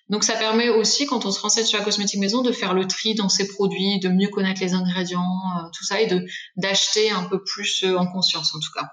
Donc 0.09 0.23
ça 0.23 0.33
permet 0.35 0.69
aussi, 0.69 1.05
quand 1.07 1.25
on 1.25 1.31
se 1.31 1.39
renseigne 1.39 1.65
sur 1.65 1.79
la 1.79 1.83
cosmétique 1.83 2.19
maison, 2.19 2.41
de 2.43 2.51
faire 2.51 2.73
le 2.73 2.85
tri 2.85 3.15
dans 3.15 3.29
ses 3.29 3.47
produits, 3.47 3.99
de 3.99 4.09
mieux 4.09 4.27
connaître 4.27 4.61
les 4.61 4.73
ingrédients, 4.73 5.21
euh, 5.21 5.69
tout 5.75 5.83
ça, 5.83 6.01
et 6.01 6.07
de 6.07 6.25
d'acheter 6.57 7.09
un 7.09 7.23
peu 7.23 7.43
plus 7.43 7.83
euh, 7.83 7.97
en 7.97 8.05
conscience 8.05 8.53
en 8.55 8.59
tout 8.59 8.71
cas. 8.73 8.87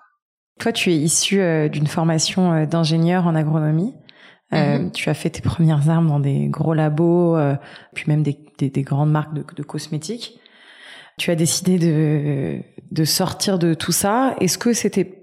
Toi, 0.59 0.73
tu 0.73 0.93
es 0.93 0.97
issu 0.97 1.41
d'une 1.71 1.87
formation 1.87 2.67
d'ingénieur 2.67 3.27
en 3.27 3.35
agronomie. 3.35 3.95
Mm-hmm. 4.53 4.93
tu 4.93 5.09
as 5.09 5.15
fait 5.15 5.31
tes 5.31 5.41
premières 5.41 5.89
armes 5.89 6.09
dans 6.09 6.21
des 6.21 6.47
gros 6.49 6.75
labos, 6.75 7.39
puis 7.95 8.05
même 8.07 8.23
des, 8.23 8.39
des, 8.59 8.69
des 8.69 8.83
grandes 8.83 9.11
marques 9.11 9.33
de, 9.33 9.43
de 9.57 9.63
cosmétiques 9.63 10.39
tu 11.19 11.31
as 11.31 11.35
décidé 11.35 11.79
de, 11.79 12.63
de 12.91 13.05
sortir 13.05 13.59
de 13.59 13.75
tout 13.75 13.93
ça. 13.93 14.35
Est-ce 14.41 14.59
que 14.59 14.73
c'était 14.73 15.22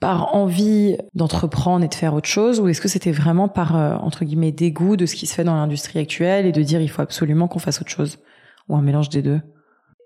par 0.00 0.34
envie 0.34 0.96
d'entreprendre 1.14 1.84
et 1.84 1.88
de 1.88 1.94
faire 1.94 2.14
autre 2.14 2.28
chose 2.28 2.60
ou 2.60 2.68
est-ce 2.68 2.80
que 2.80 2.88
c'était 2.88 3.10
vraiment 3.10 3.48
par, 3.48 3.76
euh, 3.76 3.96
entre 3.96 4.24
guillemets, 4.24 4.52
dégoût 4.52 4.96
de 4.96 5.06
ce 5.06 5.16
qui 5.16 5.26
se 5.26 5.34
fait 5.34 5.44
dans 5.44 5.54
l'industrie 5.54 5.98
actuelle 5.98 6.46
et 6.46 6.52
de 6.52 6.62
dire 6.62 6.80
il 6.80 6.88
faut 6.88 7.02
absolument 7.02 7.48
qu'on 7.48 7.58
fasse 7.58 7.80
autre 7.80 7.90
chose? 7.90 8.18
Ou 8.68 8.76
un 8.76 8.82
mélange 8.82 9.08
des 9.08 9.22
deux? 9.22 9.40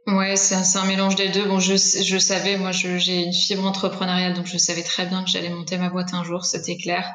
Ouais, 0.06 0.34
c'est 0.34 0.56
un, 0.78 0.84
mélange 0.87 1.14
des 1.14 1.28
deux. 1.28 1.44
Bon, 1.44 1.61
je, 1.61 1.75
je 1.75 2.18
savais, 2.18 2.56
moi, 2.56 2.72
j'ai 2.72 3.22
une 3.22 3.32
fibre 3.32 3.64
entrepreneuriale, 3.64 4.34
donc 4.34 4.46
je 4.46 4.58
savais 4.58 4.82
très 4.82 5.06
bien 5.06 5.22
que 5.22 5.30
j'allais 5.30 5.49
monter 5.49 5.78
ma 5.78 5.90
boîte 5.90 6.12
un 6.12 6.25
jour, 6.25 6.44
c'était 6.44 6.76
clair. 6.76 7.08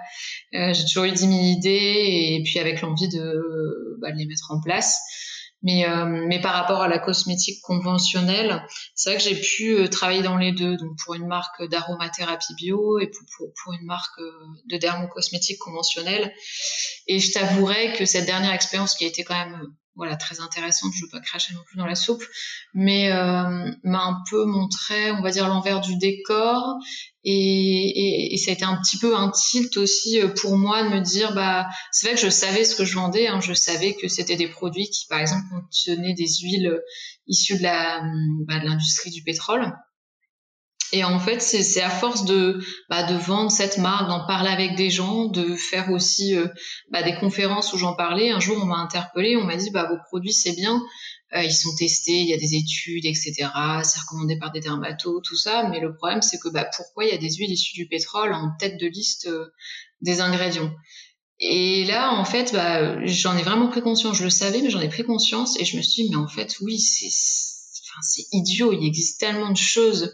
Euh, 0.53 0.73
j'ai 0.73 0.85
toujours 0.85 1.03
eu 1.03 1.11
10 1.11 1.19
000 1.19 1.31
idées 1.33 1.69
et 1.69 2.41
puis 2.45 2.59
avec 2.59 2.81
l'envie 2.81 3.09
de, 3.09 3.97
bah, 3.99 4.11
de 4.11 4.17
les 4.17 4.25
mettre 4.25 4.51
en 4.51 4.61
place. 4.61 5.01
Mais, 5.63 5.89
euh, 5.89 6.05
mais 6.05 6.39
par 6.39 6.53
rapport 6.53 6.81
à 6.81 6.87
la 6.87 6.99
cosmétique 6.99 7.61
conventionnelle, 7.63 8.63
c'est 8.93 9.09
vrai 9.09 9.17
que 9.17 9.23
j'ai 9.23 9.35
pu 9.35 9.75
euh, 9.75 9.87
travailler 9.87 10.21
dans 10.21 10.37
les 10.37 10.51
deux, 10.51 10.77
donc 10.77 10.91
pour 11.03 11.15
une 11.15 11.25
marque 11.25 11.63
d'aromathérapie 11.63 12.53
bio 12.55 12.99
et 12.99 13.07
pour, 13.07 13.25
pour, 13.35 13.47
pour, 13.63 13.73
une 13.73 13.85
marque 13.85 14.19
euh, 14.19 14.31
de 14.69 14.77
dermocosmétique 14.77 15.57
conventionnelle. 15.57 16.31
Et 17.07 17.19
je 17.19 17.31
t'avouerai 17.31 17.93
que 17.93 18.05
cette 18.05 18.25
dernière 18.25 18.53
expérience 18.53 18.95
qui 18.95 19.05
a 19.05 19.07
été 19.07 19.23
quand 19.23 19.33
même 19.33 19.73
voilà 19.97 20.15
très 20.15 20.39
intéressante 20.39 20.93
je 20.95 21.03
veux 21.03 21.09
pas 21.09 21.19
cracher 21.19 21.53
non 21.53 21.61
plus 21.65 21.77
dans 21.77 21.85
la 21.85 21.95
soupe 21.95 22.23
mais 22.73 23.11
euh, 23.11 23.71
m'a 23.83 24.03
un 24.03 24.23
peu 24.29 24.45
montré 24.45 25.11
on 25.11 25.21
va 25.21 25.31
dire 25.31 25.47
l'envers 25.47 25.81
du 25.81 25.97
décor 25.97 26.77
et, 27.23 27.33
et, 27.33 28.33
et, 28.33 28.37
ça 28.37 28.51
a 28.51 28.53
été 28.53 28.63
un 28.63 28.77
petit 28.77 28.97
peu 28.99 29.17
un 29.17 29.31
tilt 29.31 29.75
aussi 29.75 30.21
euh, 30.21 30.29
pour 30.29 30.57
moi 30.57 30.83
de 30.83 30.89
me 30.89 31.01
dire 31.01 31.33
bah 31.33 31.67
c'est 31.91 32.07
vrai 32.07 32.15
que 32.15 32.21
je 32.21 32.29
savais 32.29 32.63
ce 32.63 32.75
que 32.75 32.85
je 32.85 32.95
vendais 32.95 33.27
hein, 33.27 33.41
je 33.41 33.53
savais 33.53 33.95
que 33.95 34.07
c'était 34.07 34.37
des 34.37 34.47
produits 34.47 34.89
qui 34.89 35.07
par 35.07 35.19
exemple 35.19 35.43
contenaient 35.49 36.13
des 36.13 36.27
huiles 36.41 36.79
issues 37.27 37.57
de 37.57 37.63
la 37.63 38.01
bah, 38.47 38.59
de 38.59 38.65
l'industrie 38.65 39.11
du 39.11 39.23
pétrole 39.23 39.73
et 40.93 41.03
en 41.03 41.19
fait, 41.19 41.41
c'est 41.41 41.81
à 41.81 41.89
force 41.89 42.23
de, 42.23 42.59
bah, 42.89 43.03
de 43.03 43.15
vendre 43.15 43.51
cette 43.51 43.77
marque, 43.77 44.07
d'en 44.07 44.25
parler 44.25 44.49
avec 44.49 44.75
des 44.75 44.89
gens, 44.89 45.25
de 45.25 45.55
faire 45.55 45.91
aussi 45.91 46.35
euh, 46.35 46.47
bah, 46.91 47.03
des 47.03 47.15
conférences 47.15 47.73
où 47.73 47.77
j'en 47.77 47.93
parlais. 47.93 48.31
Un 48.31 48.39
jour, 48.39 48.57
on 48.61 48.65
m'a 48.65 48.77
interpellé, 48.77 49.35
on 49.35 49.43
m'a 49.43 49.57
dit 49.57 49.69
bah, 49.69 49.87
vos 49.89 49.97
produits 50.07 50.31
c'est 50.31 50.53
bien, 50.53 50.81
euh, 51.35 51.43
ils 51.43 51.51
sont 51.51 51.75
testés, 51.75 52.19
il 52.19 52.29
y 52.29 52.33
a 52.33 52.37
des 52.37 52.55
études, 52.55 53.05
etc. 53.05 53.49
C'est 53.83 53.99
recommandé 53.99 54.37
par 54.39 54.51
des 54.51 54.61
dermatos, 54.61 55.21
tout 55.23 55.35
ça. 55.35 55.67
Mais 55.69 55.81
le 55.81 55.93
problème, 55.93 56.21
c'est 56.21 56.39
que 56.39 56.47
bah, 56.47 56.65
pourquoi 56.75 57.03
il 57.03 57.11
y 57.11 57.13
a 57.13 57.17
des 57.17 57.33
huiles 57.35 57.51
issues 57.51 57.75
du 57.75 57.87
pétrole 57.87 58.33
en 58.33 58.51
tête 58.57 58.79
de 58.79 58.87
liste 58.87 59.27
euh, 59.27 59.47
des 60.01 60.21
ingrédients? 60.21 60.71
Et 61.39 61.83
là, 61.85 62.13
en 62.13 62.23
fait, 62.23 62.53
bah, 62.53 63.05
j'en 63.05 63.37
ai 63.37 63.43
vraiment 63.43 63.67
pris 63.67 63.81
conscience. 63.81 64.17
Je 64.17 64.23
le 64.23 64.29
savais, 64.29 64.61
mais 64.61 64.69
j'en 64.69 64.79
ai 64.79 64.89
pris 64.89 65.03
conscience 65.03 65.59
et 65.59 65.65
je 65.65 65.75
me 65.75 65.81
suis 65.81 66.03
dit, 66.03 66.09
mais 66.11 66.15
en 66.15 66.29
fait, 66.29 66.55
oui, 66.61 66.79
c'est, 66.79 67.07
enfin, 67.07 67.99
c'est 68.01 68.23
idiot. 68.31 68.71
Il 68.71 68.87
existe 68.87 69.19
tellement 69.19 69.51
de 69.51 69.57
choses 69.57 70.13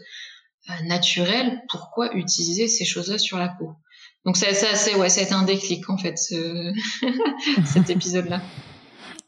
naturel, 0.84 1.62
pourquoi 1.68 2.14
utiliser 2.14 2.68
ces 2.68 2.84
choses-là 2.84 3.18
sur 3.18 3.38
la 3.38 3.48
peau? 3.48 3.72
Donc 4.24 4.36
ça, 4.36 4.52
ça 4.54 4.74
c'est 4.74 4.94
ouais, 4.94 5.08
été 5.08 5.32
un 5.32 5.42
déclic 5.42 5.88
en 5.90 5.98
fait, 5.98 6.16
ce... 6.18 6.72
cet 7.64 7.90
épisode-là. 7.90 8.40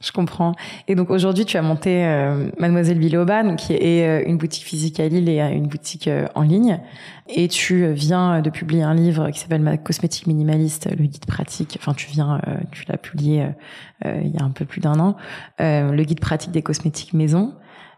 Je 0.03 0.13
comprends. 0.13 0.55
Et 0.89 0.95
donc 0.95 1.11
aujourd'hui, 1.11 1.47
tu 1.47 1.57
as 1.57 1.63
monté 1.63 2.05
euh, 2.05 2.51
Mademoiselle 2.59 2.99
Biloba, 2.99 3.55
qui 3.55 3.73
est 3.73 4.07
euh, 4.07 4.29
une 4.29 4.37
boutique 4.37 4.65
physique 4.65 5.01
à 5.01 5.09
Lille 5.09 5.29
et 5.29 5.41
une 5.41 5.69
boutique 5.69 6.09
en 6.35 6.43
ligne. 6.43 6.81
Et 7.29 7.49
tu 7.49 7.91
viens 7.93 8.43
de 8.43 8.51
publier 8.51 8.83
un 8.83 8.95
livre 8.95 9.31
qui 9.31 9.41
s'appelle 9.41 9.63
Ma 9.63 9.79
cosmétique 9.79 10.27
minimaliste, 10.27 10.89
le 10.91 11.07
guide 11.07 11.25
pratique. 11.25 11.79
Enfin, 11.81 11.95
tu 11.95 12.09
viens, 12.11 12.41
tu 12.73 12.85
l'as 12.89 12.99
publié 12.99 13.47
il 14.05 14.29
y 14.29 14.39
a 14.39 14.45
un 14.45 14.51
peu 14.51 14.67
plus 14.67 14.81
d'un 14.81 15.01
an, 15.01 15.17
le 15.59 16.03
guide 16.05 16.21
pratique 16.21 16.53
des 16.53 16.63
cosmétiques 16.63 17.15
maison 17.15 17.55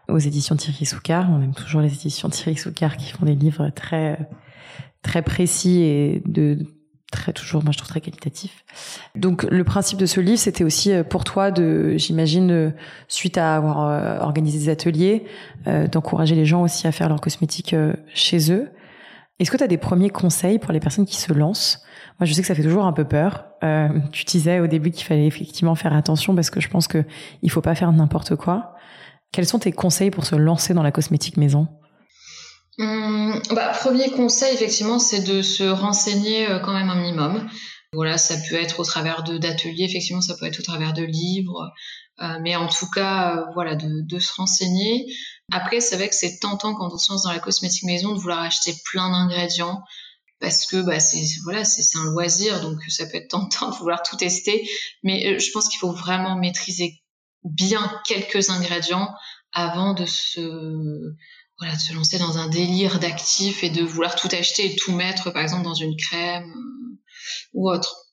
aux 0.09 0.17
éditions 0.17 0.55
Thierry 0.55 0.85
Soucard. 0.85 1.29
On 1.29 1.41
aime 1.41 1.53
toujours 1.53 1.81
les 1.81 1.93
éditions 1.93 2.29
Thierry 2.29 2.57
Soucard 2.57 2.97
qui 2.97 3.11
font 3.11 3.25
des 3.25 3.35
livres 3.35 3.69
très 3.69 4.17
très 5.01 5.21
précis 5.21 5.81
et 5.81 6.21
de 6.25 6.65
très 7.11 7.33
toujours 7.33 7.63
moi 7.63 7.71
je 7.71 7.77
trouve 7.77 7.89
très 7.89 8.01
qualitatif. 8.01 8.63
Donc 9.15 9.43
le 9.43 9.63
principe 9.63 9.97
de 9.97 10.05
ce 10.05 10.19
livre 10.19 10.37
c'était 10.37 10.63
aussi 10.63 10.91
euh, 10.91 11.03
pour 11.03 11.23
toi 11.23 11.51
de 11.51 11.95
j'imagine 11.97 12.51
euh, 12.51 12.71
suite 13.07 13.37
à 13.37 13.55
avoir 13.55 13.87
euh, 13.87 14.19
organisé 14.19 14.59
des 14.59 14.69
ateliers 14.69 15.25
d'encourager 15.91 16.35
les 16.35 16.45
gens 16.45 16.63
aussi 16.63 16.87
à 16.87 16.91
faire 16.91 17.09
leurs 17.09 17.21
cosmétiques 17.21 17.75
chez 18.13 18.51
eux. 18.51 18.69
Est-ce 19.39 19.51
que 19.51 19.57
tu 19.57 19.63
as 19.63 19.67
des 19.67 19.77
premiers 19.77 20.09
conseils 20.09 20.57
pour 20.57 20.71
les 20.71 20.79
personnes 20.79 21.05
qui 21.05 21.17
se 21.17 21.31
lancent? 21.33 21.83
Moi 22.19 22.25
je 22.25 22.33
sais 22.33 22.41
que 22.41 22.47
ça 22.47 22.55
fait 22.55 22.63
toujours 22.63 22.85
un 22.85 22.93
peu 22.93 23.03
peur. 23.03 23.45
tu 24.11 24.25
disais 24.25 24.59
au 24.59 24.67
début 24.67 24.91
qu'il 24.91 25.05
fallait 25.05 25.27
effectivement 25.27 25.75
faire 25.75 25.93
attention 25.93 26.33
parce 26.33 26.49
que 26.49 26.59
je 26.59 26.69
pense 26.69 26.87
que 26.87 27.03
il 27.41 27.51
faut 27.51 27.61
pas 27.61 27.75
faire 27.75 27.91
n'importe 27.91 28.35
quoi. 28.35 28.75
Quels 29.31 29.45
sont 29.45 29.59
tes 29.59 29.71
conseils 29.71 30.11
pour 30.11 30.25
se 30.25 30.35
lancer 30.35 30.73
dans 30.73 30.83
la 30.83 30.91
cosmétique 30.91 31.37
maison? 31.37 31.67
Hum, 32.79 33.41
bah, 33.51 33.73
Premier 33.79 34.09
conseil, 34.09 34.53
effectivement, 34.53 34.99
c'est 34.99 35.21
de 35.21 35.41
se 35.41 35.63
renseigner 35.63 36.49
euh, 36.49 36.59
quand 36.59 36.73
même 36.73 36.89
un 36.89 36.95
minimum. 36.95 37.47
Voilà, 37.93 38.17
ça 38.17 38.35
peut 38.49 38.55
être 38.55 38.79
au 38.79 38.83
travers 38.83 39.23
d'ateliers, 39.23 39.83
effectivement, 39.83 40.21
ça 40.21 40.35
peut 40.39 40.45
être 40.45 40.59
au 40.59 40.63
travers 40.63 40.93
de 40.93 41.03
livres, 41.03 41.71
euh, 42.21 42.37
mais 42.41 42.55
en 42.55 42.67
tout 42.67 42.89
cas, 42.89 43.35
euh, 43.35 43.45
voilà, 43.53 43.75
de, 43.75 44.01
de, 44.07 44.19
se 44.19 44.31
renseigner. 44.33 45.07
Après, 45.51 45.81
c'est 45.81 45.97
vrai 45.97 46.07
que 46.07 46.15
c'est 46.15 46.39
tentant 46.39 46.75
quand 46.75 46.93
on 46.93 46.97
se 46.97 47.11
lance 47.11 47.23
dans 47.23 47.31
la 47.31 47.39
cosmétique 47.39 47.83
maison 47.83 48.13
de 48.13 48.19
vouloir 48.19 48.41
acheter 48.41 48.75
plein 48.85 49.09
d'ingrédients 49.09 49.81
parce 50.39 50.65
que 50.65 50.77
bah, 50.81 50.99
c'est 50.99 51.25
voilà, 51.43 51.65
c'est 51.65 51.97
un 51.97 52.05
loisir, 52.05 52.61
donc 52.61 52.77
ça 52.87 53.05
peut 53.07 53.17
être 53.17 53.29
tentant 53.29 53.71
de 53.71 53.75
vouloir 53.75 54.03
tout 54.03 54.15
tester. 54.15 54.69
Mais 55.03 55.37
je 55.39 55.51
pense 55.51 55.67
qu'il 55.67 55.79
faut 55.79 55.91
vraiment 55.91 56.37
maîtriser 56.37 57.01
bien 57.43 57.91
quelques 58.05 58.49
ingrédients 58.49 59.13
avant 59.53 59.93
de 59.93 60.05
se 60.05 61.15
voilà 61.57 61.75
de 61.75 61.79
se 61.79 61.93
lancer 61.93 62.17
dans 62.17 62.37
un 62.37 62.47
délire 62.47 62.99
d'actifs 62.99 63.63
et 63.63 63.69
de 63.69 63.83
vouloir 63.83 64.15
tout 64.15 64.29
acheter 64.31 64.71
et 64.71 64.75
tout 64.75 64.93
mettre 64.93 65.31
par 65.31 65.41
exemple 65.41 65.63
dans 65.63 65.73
une 65.73 65.95
crème 65.97 66.51
euh, 66.55 66.99
ou 67.53 67.69
autre. 67.69 68.05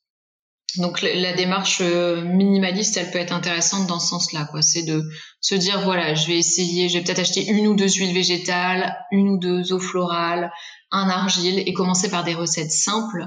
Donc 0.79 1.01
la, 1.01 1.33
démarche 1.33 1.79
euh, 1.81 2.23
minimaliste, 2.23 2.99
elle 2.99 3.11
peut 3.11 3.19
être 3.19 3.33
intéressante 3.33 3.87
dans 3.87 3.99
ce 3.99 4.09
sens-là. 4.09 4.47
C'est 4.61 4.83
de 4.83 5.03
se 5.41 5.55
dire 5.55 5.81
voilà, 5.81 6.15
je 6.15 6.27
vais 6.27 6.37
essayer, 6.37 6.89
je 6.89 6.99
vais 6.99 7.05
peut-être 7.05 7.21
acheter 7.21 7.47
une 7.47 7.67
ou 7.69 7.77
deux 7.77 7.89
huiles 7.89 8.13
végétales, 8.13 8.95
une 9.11 9.29
ou 9.31 9.39
deux 9.39 9.73
eaux 9.73 9.79
florales, 9.79 10.53
un 10.91 11.09
argile 11.09 11.61
et 11.61 11.73
commencer 11.73 12.11
par 12.11 12.25
des 12.25 12.35
recettes 12.35 12.73
simples. 12.73 13.27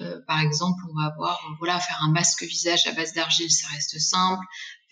Euh, 0.00 0.20
par 0.28 0.40
exemple, 0.40 0.80
on 0.90 1.00
va 1.00 1.08
avoir 1.08 1.40
voilà 1.58 1.80
faire 1.80 1.98
un 2.02 2.12
masque 2.12 2.44
visage 2.44 2.86
à 2.86 2.92
base 2.92 3.12
d'argile, 3.12 3.50
ça 3.50 3.66
reste 3.68 3.98
simple 3.98 4.44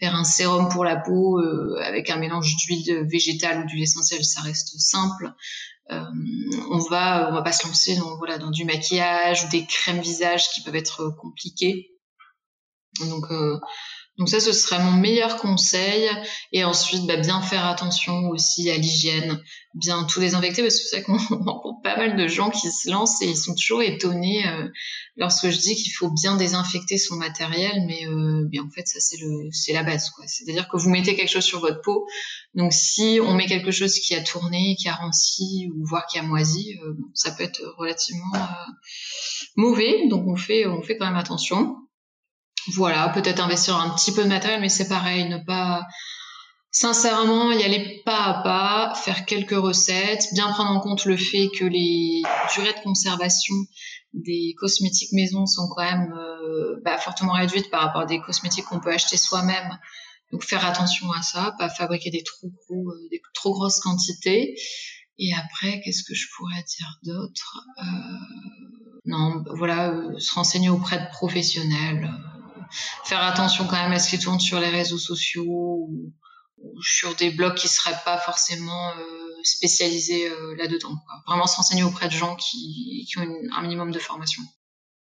faire 0.02 0.16
un 0.16 0.24
sérum 0.24 0.68
pour 0.68 0.84
la 0.84 0.96
peau 0.96 1.38
euh, 1.38 1.80
avec 1.84 2.10
un 2.10 2.16
mélange 2.16 2.56
d'huile 2.56 3.06
végétale 3.08 3.62
ou 3.62 3.66
d'huile 3.66 3.84
essentielle, 3.84 4.24
ça 4.24 4.40
reste 4.40 4.76
simple. 4.80 5.32
Euh, 5.92 6.02
on 6.70 6.78
va 6.78 7.28
on 7.30 7.34
va 7.34 7.42
pas 7.42 7.52
se 7.52 7.66
lancer 7.66 7.94
dans 7.96 8.16
voilà 8.16 8.38
dans 8.38 8.50
du 8.50 8.64
maquillage 8.64 9.44
ou 9.44 9.48
des 9.50 9.64
crèmes 9.64 10.00
visage 10.00 10.48
qui 10.50 10.62
peuvent 10.62 10.74
être 10.74 11.10
compliquées. 11.20 11.92
Donc 13.08 13.30
euh, 13.30 13.60
donc 14.18 14.28
ça, 14.28 14.40
ce 14.40 14.52
serait 14.52 14.82
mon 14.82 14.92
meilleur 14.92 15.38
conseil. 15.38 16.08
Et 16.52 16.64
ensuite, 16.64 17.06
bah, 17.06 17.16
bien 17.16 17.40
faire 17.40 17.64
attention 17.64 18.28
aussi 18.28 18.70
à 18.70 18.76
l'hygiène, 18.76 19.42
bien 19.74 20.04
tout 20.04 20.20
désinfecter, 20.20 20.60
parce 20.60 20.76
que 20.76 20.88
c'est 20.90 21.02
qu'on 21.02 21.16
rencontre 21.30 21.80
pas 21.82 21.96
mal 21.96 22.16
de 22.16 22.28
gens 22.28 22.50
qui 22.50 22.70
se 22.70 22.90
lancent 22.90 23.22
et 23.22 23.26
ils 23.26 23.36
sont 23.36 23.54
toujours 23.54 23.82
étonnés 23.82 24.46
euh, 24.46 24.68
lorsque 25.16 25.48
je 25.48 25.58
dis 25.58 25.74
qu'il 25.76 25.92
faut 25.92 26.10
bien 26.10 26.36
désinfecter 26.36 26.98
son 26.98 27.16
matériel, 27.16 27.84
mais, 27.86 28.06
euh, 28.06 28.62
en 28.62 28.70
fait, 28.70 28.86
ça 28.86 29.00
c'est 29.00 29.16
le, 29.16 29.48
c'est 29.50 29.72
la 29.72 29.82
base, 29.82 30.10
quoi. 30.10 30.26
C'est-à-dire 30.26 30.68
que 30.68 30.76
vous 30.76 30.90
mettez 30.90 31.16
quelque 31.16 31.30
chose 31.30 31.44
sur 31.44 31.60
votre 31.60 31.80
peau. 31.80 32.06
Donc 32.54 32.74
si 32.74 33.18
on 33.22 33.32
met 33.32 33.46
quelque 33.46 33.70
chose 33.70 33.94
qui 33.94 34.14
a 34.14 34.20
tourné, 34.20 34.76
qui 34.78 34.90
a 34.90 34.94
ranci 34.94 35.70
ou 35.74 35.86
voire 35.86 36.06
qui 36.06 36.18
a 36.18 36.22
moisi, 36.22 36.76
euh, 36.84 36.92
ça 37.14 37.32
peut 37.32 37.44
être 37.44 37.62
relativement 37.78 38.34
euh, 38.34 38.72
mauvais. 39.56 40.06
Donc 40.08 40.28
on 40.28 40.36
fait, 40.36 40.66
on 40.66 40.82
fait 40.82 40.98
quand 40.98 41.06
même 41.06 41.16
attention 41.16 41.76
voilà, 42.74 43.08
peut-être 43.08 43.40
investir 43.40 43.76
un 43.76 43.90
petit 43.90 44.12
peu 44.12 44.22
de 44.22 44.28
matériel, 44.28 44.60
mais 44.60 44.68
c'est 44.68 44.88
pareil, 44.88 45.28
ne 45.28 45.38
pas 45.38 45.82
sincèrement 46.72 47.52
y 47.52 47.62
aller 47.62 48.02
pas 48.04 48.24
à 48.24 48.42
pas, 48.42 48.94
faire 48.94 49.26
quelques 49.26 49.50
recettes, 49.50 50.28
bien 50.32 50.48
prendre 50.48 50.70
en 50.70 50.80
compte 50.80 51.04
le 51.04 51.16
fait 51.16 51.48
que 51.58 51.64
les 51.64 52.22
durées 52.54 52.72
de 52.72 52.82
conservation 52.82 53.54
des 54.14 54.54
cosmétiques 54.58 55.12
maison 55.12 55.46
sont 55.46 55.68
quand 55.68 55.84
même 55.84 56.12
euh, 56.12 56.80
bah, 56.84 56.98
fortement 56.98 57.34
réduites 57.34 57.70
par 57.70 57.82
rapport 57.82 58.02
à 58.02 58.06
des 58.06 58.20
cosmétiques 58.20 58.64
qu'on 58.64 58.80
peut 58.80 58.92
acheter 58.92 59.16
soi-même. 59.16 59.78
Donc 60.32 60.44
faire 60.44 60.64
attention 60.64 61.10
à 61.12 61.22
ça, 61.22 61.54
pas 61.58 61.68
fabriquer 61.68 62.10
des 62.10 62.22
trop 62.22 62.48
gros, 62.48 62.90
euh, 62.90 63.08
des 63.10 63.20
trop 63.34 63.52
grosses 63.52 63.80
quantités. 63.80 64.54
Et 65.18 65.32
après, 65.34 65.82
qu'est-ce 65.82 66.02
que 66.04 66.14
je 66.14 66.26
pourrais 66.34 66.62
dire 66.62 66.98
d'autre? 67.04 67.66
Euh, 67.78 67.84
Non, 69.04 69.44
voilà, 69.56 69.94
se 70.18 70.32
renseigner 70.34 70.70
auprès 70.70 70.98
de 70.98 71.10
professionnels 71.10 72.10
faire 73.04 73.22
attention 73.22 73.66
quand 73.66 73.76
même 73.76 73.92
à 73.92 73.98
ce 73.98 74.10
qui 74.10 74.18
tourne 74.18 74.40
sur 74.40 74.60
les 74.60 74.68
réseaux 74.68 74.98
sociaux 74.98 75.44
ou, 75.88 76.12
sur 76.80 77.14
des 77.16 77.30
blogs 77.30 77.54
qui 77.54 77.68
seraient 77.68 77.98
pas 78.04 78.18
forcément 78.18 78.90
euh, 78.90 79.32
spécialisés 79.42 80.28
euh, 80.28 80.54
là-dedans. 80.56 80.94
Vraiment 81.26 81.46
se 81.46 81.56
renseigner 81.56 81.82
auprès 81.82 82.06
de 82.06 82.12
gens 82.12 82.36
qui, 82.36 83.06
ont 83.16 83.26
un 83.52 83.62
minimum 83.62 83.90
de 83.90 83.98
formation. 83.98 84.42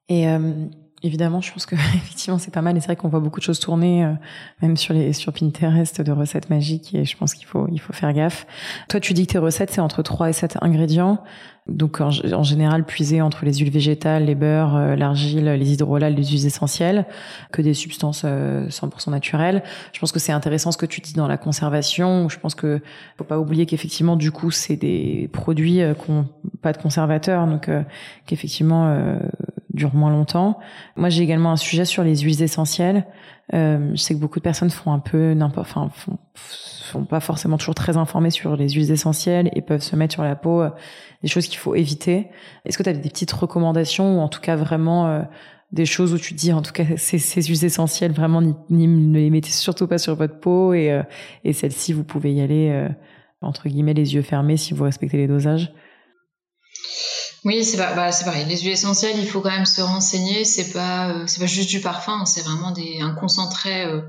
Et 0.08 0.28
euh, 0.28 0.66
évidemment, 1.04 1.42
je 1.42 1.52
pense 1.52 1.66
que 1.66 1.76
effectivement 1.96 2.38
c'est 2.38 2.54
pas 2.54 2.62
mal. 2.62 2.78
Et 2.78 2.80
c'est 2.80 2.88
vrai 2.88 2.96
qu'on 2.96 3.10
voit 3.10 3.20
beaucoup 3.20 3.40
de 3.40 3.46
choses 3.46 3.60
tourner, 3.60 4.06
euh, 4.06 4.14
même 4.62 4.78
sur 4.78 4.94
les 4.94 5.14
sur 5.14 5.34
Pinterest, 5.34 6.02
de 6.02 6.12
recettes 6.12 6.50
magiques. 6.50 6.94
Et 6.94 7.06
je 7.06 7.18
pense 7.18 7.34
qu'il 7.34 7.46
faut 7.46 7.68
il 7.72 7.80
faut 7.80 7.94
faire 7.94 8.14
gaffe. 8.14 8.46
Toi, 8.90 9.00
tu 9.00 9.14
dis 9.14 9.28
que 9.28 9.34
tes 9.34 9.38
recettes 9.38 9.72
c'est 9.72 9.82
entre 9.82 10.02
3 10.02 10.30
et 10.30 10.34
7 10.34 10.58
ingrédients. 10.62 11.24
Donc 11.68 12.02
en, 12.02 12.10
général 12.10 12.86
puiser 12.86 13.22
entre 13.22 13.46
les 13.46 13.54
huiles 13.54 13.70
végétales, 13.70 14.26
les 14.26 14.34
beurres, 14.34 14.76
euh, 14.76 14.96
l'argile, 14.96 15.46
les 15.46 15.74
hydrolats, 15.74 16.10
les 16.10 16.26
huiles 16.26 16.48
essentielles, 16.48 17.06
que 17.52 17.62
des 17.62 17.76
substances 17.76 18.26
100% 18.26 18.26
euh, 18.26 19.12
naturelles. 19.12 19.64
Je 19.94 20.00
pense 20.00 20.12
que 20.12 20.18
c'est 20.18 20.32
intéressant 20.32 20.72
ce 20.72 20.78
que 20.78 20.88
tu 20.88 21.02
dis 21.02 21.14
dans 21.14 21.28
la 21.28 21.38
conservation. 21.38 22.30
Je 22.30 22.40
pense 22.40 22.56
que 22.56 22.82
faut 23.16 23.24
pas 23.24 23.40
oublier 23.40 23.68
qu'effectivement 23.68 24.16
du 24.16 24.32
coup 24.32 24.50
c'est 24.50 24.76
des 24.76 25.30
produits 25.32 25.82
qui 26.04 26.12
ont 26.12 26.28
pas 26.64 26.74
de 26.74 26.80
conservateurs, 26.80 27.46
donc 27.46 27.70
qu'effectivement 28.26 29.20
dure 29.74 29.96
moins 29.96 30.12
longtemps. 30.12 30.60
Moi, 30.96 31.10
j'ai 31.10 31.24
également 31.24 31.52
un 31.52 31.58
sujet 31.58 31.86
sur 31.86 32.04
les 32.04 32.18
huiles 32.18 32.42
essentielles. 32.42 33.06
Euh, 33.54 33.92
je 33.92 34.02
sais 34.02 34.14
que 34.14 34.20
beaucoup 34.20 34.40
de 34.40 34.44
personnes 34.44 34.70
font 34.70 34.92
un 34.94 35.00
peu 35.00 35.34
n'importe, 35.34 35.68
enfin, 35.70 35.90
font, 35.94 36.18
font 36.92 37.06
pas 37.06 37.20
forcément 37.20 37.58
toujours 37.58 37.76
très 37.76 37.98
informées 37.98 38.30
sur 38.30 38.56
les 38.56 38.70
huiles 38.70 38.92
essentielles 38.92 39.50
et 39.54 39.62
peuvent 39.62 39.82
se 39.82 39.96
mettre 39.96 40.14
sur 40.14 40.24
la 40.24 40.36
peau 40.36 40.62
euh, 40.62 40.70
des 41.22 41.28
choses 41.28 41.48
qu'il 41.48 41.58
faut 41.58 41.76
éviter. 41.76 42.28
Est-ce 42.66 42.78
que 42.78 42.84
tu 42.84 42.90
as 42.90 42.94
des 42.94 43.10
petites 43.10 43.32
recommandations 43.32 44.18
ou 44.18 44.22
en 44.22 44.28
tout 44.28 44.42
cas 44.42 44.56
vraiment 44.56 45.08
euh, 45.08 45.22
des 45.72 45.86
choses 45.86 46.14
où 46.14 46.18
tu 46.18 46.34
dis 46.34 46.52
en 46.52 46.62
tout 46.62 46.74
cas 46.74 46.84
ces, 46.98 47.42
huiles 47.42 47.66
essentielles 47.66 48.12
vraiment 48.12 48.42
ni, 48.42 48.88
ne 48.88 49.18
les 49.18 49.30
mettez 49.30 49.52
surtout 49.52 49.88
pas 49.88 49.98
sur 49.98 50.16
votre 50.16 50.40
peau 50.40 50.74
et, 50.74 50.92
euh, 50.92 51.04
et 51.44 51.54
celles-ci 51.54 51.94
vous 51.94 52.04
pouvez 52.04 52.34
y 52.34 52.42
aller 52.42 52.88
entre 53.42 53.70
guillemets 53.70 53.94
les 53.94 54.16
yeux 54.16 54.22
fermés 54.22 54.58
si 54.58 54.74
vous 54.74 54.84
respectez 54.84 55.18
les 55.18 55.28
dosages? 55.28 55.72
Oui, 57.44 57.66
c'est 57.66 57.78
bah, 57.78 58.12
c'est 58.12 58.26
pareil. 58.26 58.46
Les 58.46 58.58
huiles 58.58 58.74
essentielles, 58.74 59.18
il 59.18 59.28
faut 59.28 59.42
quand 59.42 59.50
même 59.50 59.66
se 59.66 59.82
renseigner. 59.82 60.46
C'est 60.46 60.72
pas, 60.72 61.10
euh, 61.10 61.28
c'est 61.28 61.40
pas 61.40 61.48
juste 61.48 61.70
du 61.70 61.82
parfum. 61.82 62.26
C'est 62.26 62.42
vraiment 62.42 62.72
des, 62.72 63.00
un 63.02 63.16
concentré 63.16 63.84
euh, 63.84 64.02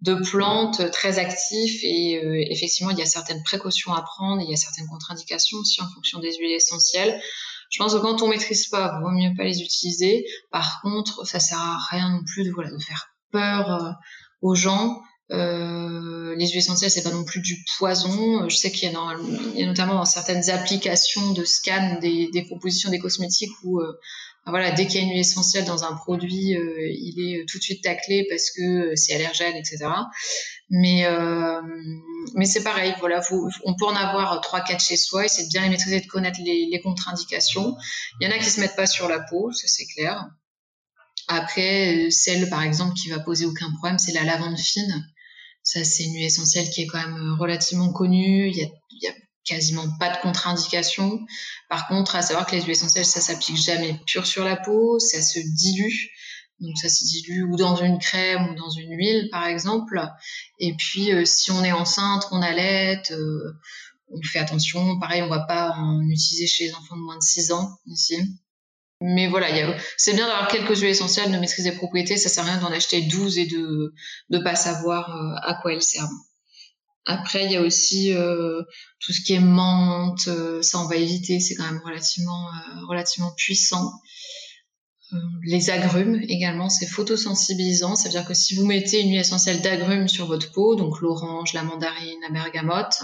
de 0.00 0.14
plantes 0.14 0.90
très 0.90 1.18
actif. 1.18 1.80
Et 1.82 2.18
euh, 2.24 2.42
effectivement, 2.50 2.90
il 2.90 2.98
y 2.98 3.02
a 3.02 3.06
certaines 3.06 3.42
précautions 3.42 3.92
à 3.92 4.00
prendre. 4.00 4.40
Il 4.42 4.50
y 4.50 4.54
a 4.54 4.56
certaines 4.56 4.86
contre-indications 4.86 5.58
aussi 5.58 5.82
en 5.82 5.88
fonction 5.90 6.20
des 6.20 6.34
huiles 6.38 6.52
essentielles. 6.52 7.20
Je 7.70 7.78
pense 7.78 7.92
que 7.92 7.98
quand 7.98 8.22
on 8.22 8.28
maîtrise 8.28 8.66
pas, 8.68 8.98
vaut 9.00 9.10
mieux 9.10 9.34
pas 9.36 9.44
les 9.44 9.60
utiliser. 9.60 10.24
Par 10.50 10.80
contre, 10.80 11.26
ça 11.26 11.38
sert 11.38 11.60
à 11.60 11.78
rien 11.90 12.08
non 12.08 12.24
plus 12.24 12.44
de 12.44 12.50
voilà 12.50 12.70
de 12.70 12.78
faire 12.78 13.08
peur 13.30 13.94
aux 14.40 14.54
gens. 14.54 15.02
Euh, 15.32 16.34
les 16.36 16.48
huiles 16.48 16.58
essentielles, 16.58 16.90
c'est 16.90 17.02
pas 17.02 17.10
non 17.10 17.24
plus 17.24 17.40
du 17.40 17.64
poison. 17.78 18.48
Je 18.48 18.56
sais 18.56 18.70
qu'il 18.70 18.88
y, 18.88 18.92
y, 18.92 19.62
a 19.62 19.66
notamment 19.66 19.94
dans 19.94 20.04
certaines 20.04 20.50
applications 20.50 21.32
de 21.32 21.44
scan 21.44 21.98
des, 22.00 22.28
des 22.32 22.48
compositions 22.48 22.90
des 22.90 22.98
cosmétiques 22.98 23.52
où 23.62 23.80
euh, 23.80 23.98
ben 24.46 24.52
voilà, 24.52 24.70
dès 24.70 24.86
qu'il 24.86 24.96
y 24.96 24.98
a 25.00 25.02
une 25.02 25.10
huile 25.10 25.20
essentielle 25.20 25.66
dans 25.66 25.84
un 25.84 25.94
produit, 25.94 26.56
euh, 26.56 26.88
il 26.90 27.20
est 27.20 27.44
tout 27.46 27.58
de 27.58 27.62
suite 27.62 27.84
taclé 27.84 28.26
parce 28.28 28.50
que 28.50 28.96
c'est 28.96 29.14
allergène, 29.14 29.54
etc. 29.54 29.86
Mais 30.70 31.04
euh, 31.04 31.60
mais 32.34 32.46
c'est 32.46 32.62
pareil, 32.62 32.94
voilà, 33.00 33.20
on 33.64 33.74
peut 33.74 33.84
en 33.84 33.94
avoir 33.94 34.40
trois, 34.40 34.62
quatre 34.62 34.82
chez 34.82 34.96
soi, 34.96 35.26
et 35.26 35.28
c'est 35.28 35.44
de 35.44 35.48
bien 35.48 35.62
les 35.62 35.68
maîtriser, 35.68 36.00
de 36.00 36.06
connaître 36.06 36.40
les, 36.42 36.68
les 36.72 36.80
contre-indications. 36.80 37.76
Il 38.20 38.28
y 38.28 38.32
en 38.32 38.34
a 38.34 38.38
qui 38.38 38.48
se 38.48 38.60
mettent 38.60 38.76
pas 38.76 38.86
sur 38.86 39.08
la 39.08 39.20
peau, 39.20 39.52
ça 39.52 39.66
c'est 39.66 39.86
clair. 39.86 40.26
Après, 41.28 42.10
celle 42.10 42.48
par 42.48 42.62
exemple 42.62 42.94
qui 42.94 43.10
va 43.10 43.20
poser 43.20 43.44
aucun 43.44 43.70
problème, 43.72 43.98
c'est 43.98 44.12
la 44.12 44.24
lavande 44.24 44.58
fine. 44.58 45.06
Ça, 45.72 45.84
c'est 45.84 46.02
une 46.02 46.14
huile 46.14 46.24
essentielle 46.24 46.68
qui 46.68 46.82
est 46.82 46.86
quand 46.88 46.98
même 46.98 47.16
euh, 47.16 47.36
relativement 47.36 47.92
connue. 47.92 48.48
Il 48.48 48.56
y 48.56 48.64
a, 49.06 49.12
quasiment 49.44 49.86
pas 49.98 50.10
de 50.10 50.20
contre-indication. 50.20 51.20
Par 51.68 51.86
contre, 51.86 52.16
à 52.16 52.22
savoir 52.22 52.44
que 52.44 52.56
les 52.56 52.62
huiles 52.62 52.72
essentielles, 52.72 53.06
ça 53.06 53.20
s'applique 53.20 53.56
jamais 53.56 53.98
pur 54.06 54.26
sur 54.26 54.44
la 54.44 54.56
peau, 54.56 54.98
ça 54.98 55.22
se 55.22 55.38
dilue. 55.38 56.10
Donc 56.58 56.76
ça 56.76 56.88
se 56.88 57.04
dilue 57.04 57.44
ou 57.44 57.56
dans 57.56 57.76
une 57.76 57.98
crème 57.98 58.48
ou 58.50 58.54
dans 58.56 58.68
une 58.70 58.96
huile, 58.96 59.28
par 59.30 59.46
exemple. 59.46 60.04
Et 60.58 60.74
puis, 60.74 61.12
euh, 61.12 61.24
si 61.24 61.52
on 61.52 61.62
est 61.62 61.72
enceinte, 61.72 62.26
qu'on 62.26 62.42
allait, 62.42 63.00
euh, 63.12 63.52
on 64.08 64.20
fait 64.24 64.40
attention. 64.40 64.98
Pareil, 64.98 65.22
on 65.22 65.28
va 65.28 65.44
pas 65.46 65.70
en 65.70 66.00
utiliser 66.02 66.48
chez 66.48 66.64
les 66.64 66.74
enfants 66.74 66.96
de 66.96 67.02
moins 67.02 67.16
de 67.16 67.22
6 67.22 67.52
ans 67.52 67.78
ici. 67.86 68.18
Mais 69.02 69.28
voilà, 69.28 69.48
c'est 69.96 70.12
bien 70.12 70.26
d'avoir 70.26 70.48
quelques 70.48 70.78
huiles 70.80 70.90
essentielles, 70.90 71.32
de 71.32 71.38
maîtriser 71.38 71.70
les 71.70 71.76
propriétés. 71.76 72.18
Ça 72.18 72.28
sert 72.28 72.44
à 72.44 72.52
rien 72.52 72.60
d'en 72.60 72.70
acheter 72.70 73.00
12 73.00 73.38
et 73.38 73.46
de 73.46 73.94
ne 74.28 74.38
pas 74.38 74.54
savoir 74.54 75.16
euh, 75.16 75.34
à 75.42 75.54
quoi 75.54 75.72
elles 75.72 75.82
servent. 75.82 76.10
Après, 77.06 77.46
il 77.46 77.52
y 77.52 77.56
a 77.56 77.62
aussi 77.62 78.12
euh, 78.12 78.62
tout 79.00 79.14
ce 79.14 79.22
qui 79.22 79.32
est 79.32 79.40
menthe. 79.40 80.28
Euh, 80.28 80.60
ça, 80.60 80.78
on 80.80 80.86
va 80.86 80.96
éviter. 80.96 81.40
C'est 81.40 81.54
quand 81.54 81.64
même 81.64 81.80
relativement, 81.82 82.50
relativement 82.88 83.32
puissant. 83.38 83.90
les 85.44 85.70
agrumes 85.70 86.20
également, 86.28 86.68
c'est 86.68 86.86
photosensibilisant. 86.86 87.96
Ça 87.96 88.04
veut 88.04 88.10
dire 88.10 88.26
que 88.26 88.34
si 88.34 88.54
vous 88.54 88.66
mettez 88.66 89.00
une 89.00 89.08
huile 89.08 89.20
essentielle 89.20 89.62
d'agrumes 89.62 90.08
sur 90.08 90.26
votre 90.26 90.52
peau, 90.52 90.76
donc 90.76 91.00
l'orange, 91.00 91.54
la 91.54 91.62
mandarine, 91.62 92.20
la 92.20 92.28
bergamote, 92.28 93.00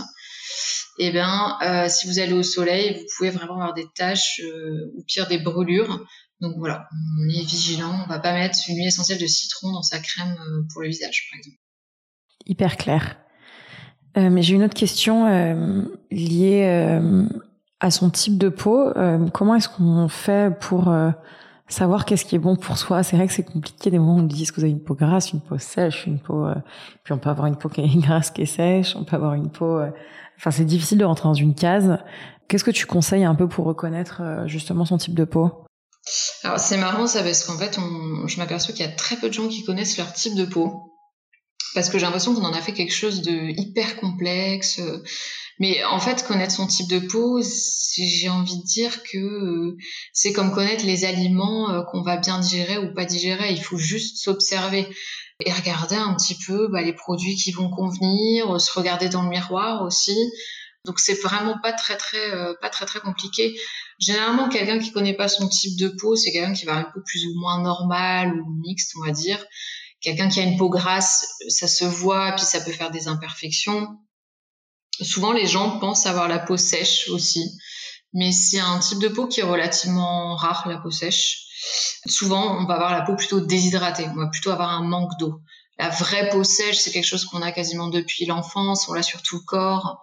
eh 0.98 1.10
bien, 1.10 1.58
euh, 1.62 1.88
si 1.88 2.06
vous 2.06 2.18
allez 2.18 2.32
au 2.32 2.42
soleil, 2.42 2.94
vous 2.98 3.06
pouvez 3.16 3.30
vraiment 3.30 3.54
avoir 3.54 3.74
des 3.74 3.86
taches 3.94 4.40
euh, 4.44 4.92
ou 4.96 5.02
pire 5.06 5.26
des 5.28 5.38
brûlures. 5.38 6.04
Donc 6.40 6.54
voilà, 6.58 6.88
on 7.18 7.28
est 7.28 7.44
vigilant. 7.44 8.04
On 8.04 8.08
va 8.08 8.18
pas 8.18 8.32
mettre 8.32 8.58
une 8.68 8.76
huile 8.76 8.88
essentielle 8.88 9.18
de 9.18 9.26
citron 9.26 9.72
dans 9.72 9.82
sa 9.82 9.98
crème 9.98 10.36
euh, 10.38 10.62
pour 10.72 10.82
le 10.82 10.88
visage, 10.88 11.28
par 11.30 11.38
exemple. 11.38 11.58
Hyper 12.46 12.76
clair. 12.76 13.16
mais 14.14 14.42
j'ai 14.42 14.54
une 14.54 14.62
autre 14.62 14.74
question 14.74 15.26
liée 16.12 17.00
à 17.80 17.90
son 17.90 18.08
type 18.08 18.38
de 18.38 18.48
peau. 18.48 18.92
comment 19.34 19.56
est-ce 19.56 19.68
qu'on 19.68 20.06
fait 20.06 20.56
pour 20.60 20.94
savoir 21.68 22.04
qu'est-ce 22.04 22.24
qui 22.24 22.36
est 22.36 22.40
bon 22.40 22.56
pour 22.56 22.78
soi. 22.78 23.02
C'est 23.02 23.16
vrai 23.16 23.26
que 23.26 23.32
c'est 23.32 23.44
compliqué 23.44 23.90
des 23.90 23.98
moments 23.98 24.16
où 24.16 24.20
on 24.20 24.22
dit 24.22 24.42
est-ce 24.42 24.52
que 24.52 24.56
vous 24.56 24.64
avez 24.64 24.72
une 24.72 24.82
peau 24.82 24.94
grasse, 24.94 25.32
une 25.32 25.40
peau 25.40 25.58
sèche, 25.58 26.06
une 26.06 26.18
peau. 26.18 26.46
puis 27.04 27.12
on 27.12 27.18
peut 27.18 27.30
avoir 27.30 27.46
une 27.46 27.56
peau 27.56 27.68
qui 27.68 27.80
est 27.80 27.86
grasse, 27.96 28.30
qui 28.30 28.42
est 28.42 28.46
sèche. 28.46 28.96
On 28.96 29.04
peut 29.04 29.16
avoir 29.16 29.34
une 29.34 29.50
peau 29.50 29.80
Enfin, 30.38 30.50
c'est 30.50 30.64
difficile 30.64 30.98
de 30.98 31.04
rentrer 31.04 31.28
dans 31.28 31.34
une 31.34 31.54
case. 31.54 31.98
Qu'est-ce 32.48 32.64
que 32.64 32.70
tu 32.70 32.86
conseilles 32.86 33.24
un 33.24 33.34
peu 33.34 33.48
pour 33.48 33.64
reconnaître 33.64 34.20
euh, 34.20 34.46
justement 34.46 34.84
son 34.84 34.98
type 34.98 35.14
de 35.14 35.24
peau? 35.24 35.64
Alors 36.44 36.60
c'est 36.60 36.76
marrant 36.76 37.06
ça 37.08 37.22
parce 37.22 37.42
qu'en 37.42 37.58
fait, 37.58 37.78
on, 37.78 38.28
je 38.28 38.38
m'aperçois 38.38 38.72
qu'il 38.74 38.86
y 38.86 38.88
a 38.88 38.92
très 38.92 39.16
peu 39.16 39.28
de 39.28 39.34
gens 39.34 39.48
qui 39.48 39.64
connaissent 39.64 39.98
leur 39.98 40.12
type 40.12 40.36
de 40.36 40.44
peau. 40.44 40.92
Parce 41.74 41.88
que 41.88 41.98
j'ai 41.98 42.04
l'impression 42.04 42.34
qu'on 42.34 42.44
en 42.44 42.52
a 42.52 42.62
fait 42.62 42.72
quelque 42.72 42.94
chose 42.94 43.22
de 43.22 43.50
hyper 43.60 43.96
complexe. 43.96 44.80
Mais 45.58 45.82
en 45.84 46.00
fait, 46.00 46.26
connaître 46.26 46.52
son 46.52 46.66
type 46.66 46.88
de 46.88 46.98
peau, 46.98 47.40
j'ai 47.42 48.28
envie 48.28 48.58
de 48.58 48.64
dire 48.64 49.02
que 49.02 49.16
euh, 49.16 49.76
c'est 50.12 50.32
comme 50.32 50.52
connaître 50.52 50.84
les 50.84 51.04
aliments 51.06 51.70
euh, 51.70 51.82
qu'on 51.82 52.02
va 52.02 52.18
bien 52.18 52.38
digérer 52.40 52.76
ou 52.78 52.92
pas 52.92 53.06
digérer. 53.06 53.52
Il 53.52 53.62
faut 53.62 53.78
juste 53.78 54.18
s'observer 54.18 54.86
et 55.44 55.52
regarder 55.52 55.96
un 55.96 56.14
petit 56.14 56.36
peu 56.46 56.68
bah, 56.68 56.82
les 56.82 56.92
produits 56.92 57.36
qui 57.36 57.52
vont 57.52 57.70
convenir, 57.70 58.60
se 58.60 58.70
regarder 58.72 59.08
dans 59.08 59.22
le 59.22 59.30
miroir 59.30 59.82
aussi. 59.82 60.16
Donc 60.84 61.00
c'est 61.00 61.20
vraiment 61.20 61.58
pas 61.62 61.72
très 61.72 61.96
très 61.96 62.30
euh, 62.32 62.54
pas 62.60 62.68
très 62.68 62.86
très 62.86 63.00
compliqué. 63.00 63.58
Généralement 63.98 64.48
quelqu'un 64.48 64.78
qui 64.78 64.92
connaît 64.92 65.16
pas 65.16 65.28
son 65.28 65.48
type 65.48 65.78
de 65.78 65.88
peau, 65.88 66.16
c'est 66.16 66.32
quelqu'un 66.32 66.52
qui 66.52 66.64
va 66.64 66.74
une 66.74 66.84
peau 66.84 67.00
plus 67.04 67.26
ou 67.26 67.40
moins 67.40 67.60
normale 67.62 68.32
ou 68.40 68.50
mixte, 68.60 68.92
on 68.96 69.04
va 69.04 69.10
dire. 69.10 69.42
Quelqu'un 70.00 70.28
qui 70.28 70.40
a 70.40 70.42
une 70.42 70.56
peau 70.56 70.68
grasse, 70.68 71.26
ça 71.48 71.66
se 71.66 71.84
voit, 71.84 72.32
puis 72.32 72.44
ça 72.44 72.60
peut 72.60 72.72
faire 72.72 72.90
des 72.90 73.08
imperfections. 73.08 73.88
Souvent 75.00 75.32
les 75.32 75.46
gens 75.46 75.78
pensent 75.78 76.06
avoir 76.06 76.28
la 76.28 76.38
peau 76.38 76.56
sèche 76.56 77.08
aussi, 77.08 77.58
mais 78.12 78.32
c'est 78.32 78.60
un 78.60 78.78
type 78.78 78.98
de 78.98 79.08
peau 79.08 79.26
qui 79.26 79.40
est 79.40 79.44
relativement 79.44 80.36
rare 80.36 80.68
la 80.68 80.78
peau 80.78 80.90
sèche. 80.90 81.42
Souvent, 82.06 82.58
on 82.60 82.66
va 82.66 82.74
avoir 82.74 82.92
la 82.92 83.02
peau 83.02 83.16
plutôt 83.16 83.40
déshydratée, 83.40 84.06
on 84.08 84.16
va 84.16 84.28
plutôt 84.28 84.50
avoir 84.50 84.70
un 84.70 84.82
manque 84.82 85.18
d'eau. 85.18 85.40
La 85.78 85.90
vraie 85.90 86.30
peau 86.30 86.44
sèche, 86.44 86.76
c'est 86.76 86.90
quelque 86.90 87.06
chose 87.06 87.24
qu'on 87.26 87.42
a 87.42 87.52
quasiment 87.52 87.88
depuis 87.88 88.24
l'enfance, 88.24 88.88
on 88.88 88.94
l'a 88.94 89.02
sur 89.02 89.22
tout 89.22 89.36
le 89.36 89.44
corps. 89.44 90.00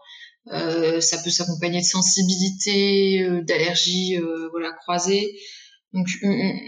Euh, 0.51 0.99
ça 0.99 1.17
peut 1.19 1.29
s'accompagner 1.29 1.79
de 1.79 1.85
sensibilité, 1.85 3.21
euh, 3.23 3.41
d'allergies 3.43 4.17
euh, 4.17 4.49
voilà, 4.51 4.71
croisées. 4.73 5.39
Donc 5.93 6.07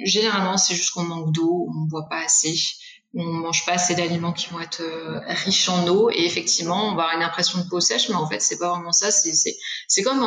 généralement, 0.03 0.57
c'est 0.57 0.75
juste 0.75 0.91
qu'on 0.91 1.03
manque 1.03 1.33
d'eau, 1.33 1.67
on 1.69 1.83
ne 1.85 1.89
boit 1.89 2.07
pas 2.09 2.23
assez, 2.23 2.55
on 3.15 3.23
mange 3.23 3.65
pas 3.65 3.73
assez 3.73 3.95
d'aliments 3.95 4.33
qui 4.33 4.49
vont 4.49 4.59
être 4.59 4.81
riches 5.27 5.69
en 5.69 5.87
eau 5.87 6.09
et 6.09 6.25
effectivement, 6.25 6.89
on 6.89 6.95
va 6.95 7.03
avoir 7.03 7.15
une 7.15 7.23
impression 7.23 7.59
de 7.59 7.67
peau 7.69 7.79
sèche, 7.79 8.09
mais 8.09 8.15
en 8.15 8.27
fait, 8.27 8.41
c'est 8.41 8.57
pas 8.57 8.69
vraiment 8.69 8.91
ça. 8.91 9.09
C'est 9.09 9.33
c'est 9.87 10.03
comme 10.03 10.25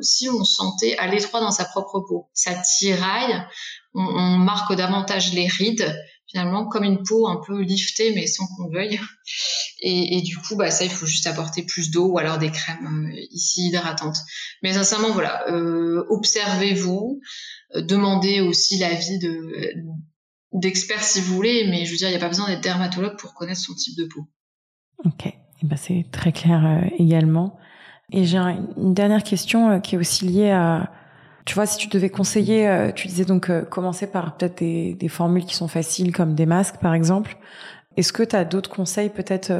si 0.00 0.28
on 0.30 0.42
sentait 0.42 0.96
à 0.96 1.06
l'étroit 1.06 1.40
dans 1.40 1.50
sa 1.50 1.66
propre 1.66 2.00
peau. 2.00 2.30
Ça 2.32 2.54
tiraille, 2.54 3.44
on, 3.94 4.38
marque 4.38 4.74
davantage 4.74 5.32
les 5.32 5.46
rides 5.46 5.94
finalement 6.30 6.66
comme 6.66 6.84
une 6.84 7.02
peau 7.02 7.26
un 7.26 7.40
peu 7.44 7.60
liftée 7.60 8.12
mais 8.14 8.26
sans 8.26 8.46
qu'on 8.46 8.68
veuille 8.68 9.00
et, 9.82 10.20
du 10.22 10.36
coup 10.36 10.56
bah 10.56 10.70
ça 10.70 10.84
il 10.84 10.90
faut 10.90 11.06
juste 11.06 11.26
apporter 11.26 11.64
plus 11.64 11.90
d'eau 11.90 12.06
ou 12.06 12.18
alors 12.18 12.38
des 12.38 12.50
crèmes 12.50 13.10
euh, 13.12 13.20
ici 13.30 13.68
hydratantes 13.68 14.18
mais 14.62 14.74
sincèrement 14.74 15.10
voilà 15.10 15.48
euh, 15.50 16.04
observez-vous 16.08 17.20
euh, 17.74 17.82
demandez 17.82 18.40
aussi 18.40 18.78
l'avis 18.78 19.18
de 19.18 19.74
d'experts 20.52 21.02
si 21.02 21.20
vous 21.20 21.34
voulez 21.34 21.66
mais 21.68 21.84
je 21.84 21.92
veux 21.92 21.96
dire 21.96 22.08
il 22.08 22.12
n'y 22.12 22.16
a 22.16 22.20
pas 22.20 22.28
besoin 22.28 22.48
d'être 22.48 22.62
dermatologue 22.62 23.16
pour 23.18 23.34
connaître 23.34 23.60
son 23.60 23.74
type 23.74 23.96
de 23.96 24.06
peau. 24.06 24.26
Ok. 25.04 25.26
Et 25.26 25.34
eh 25.62 25.66
ben 25.66 25.76
c'est 25.76 26.06
très 26.10 26.32
clair 26.32 26.88
également. 26.98 27.58
Et 28.12 28.24
j'ai 28.24 28.38
une 28.38 28.94
dernière 28.94 29.22
question 29.22 29.80
qui 29.80 29.94
est 29.94 29.98
aussi 29.98 30.24
liée 30.24 30.50
à 30.50 30.90
Tu 31.44 31.54
vois, 31.54 31.66
si 31.66 31.76
tu 31.76 31.88
devais 31.88 32.08
conseiller, 32.08 32.90
tu 32.96 33.08
disais 33.08 33.26
donc 33.26 33.50
commencer 33.68 34.06
par 34.06 34.36
peut-être 34.36 34.58
des, 34.58 34.94
des 34.94 35.08
formules 35.08 35.44
qui 35.44 35.54
sont 35.54 35.68
faciles 35.68 36.12
comme 36.12 36.34
des 36.34 36.46
masques 36.46 36.78
par 36.78 36.94
exemple. 36.94 37.36
Est-ce 37.96 38.12
que 38.12 38.22
tu 38.22 38.36
as 38.36 38.46
d'autres 38.46 38.70
conseils 38.70 39.10
peut-être 39.10 39.52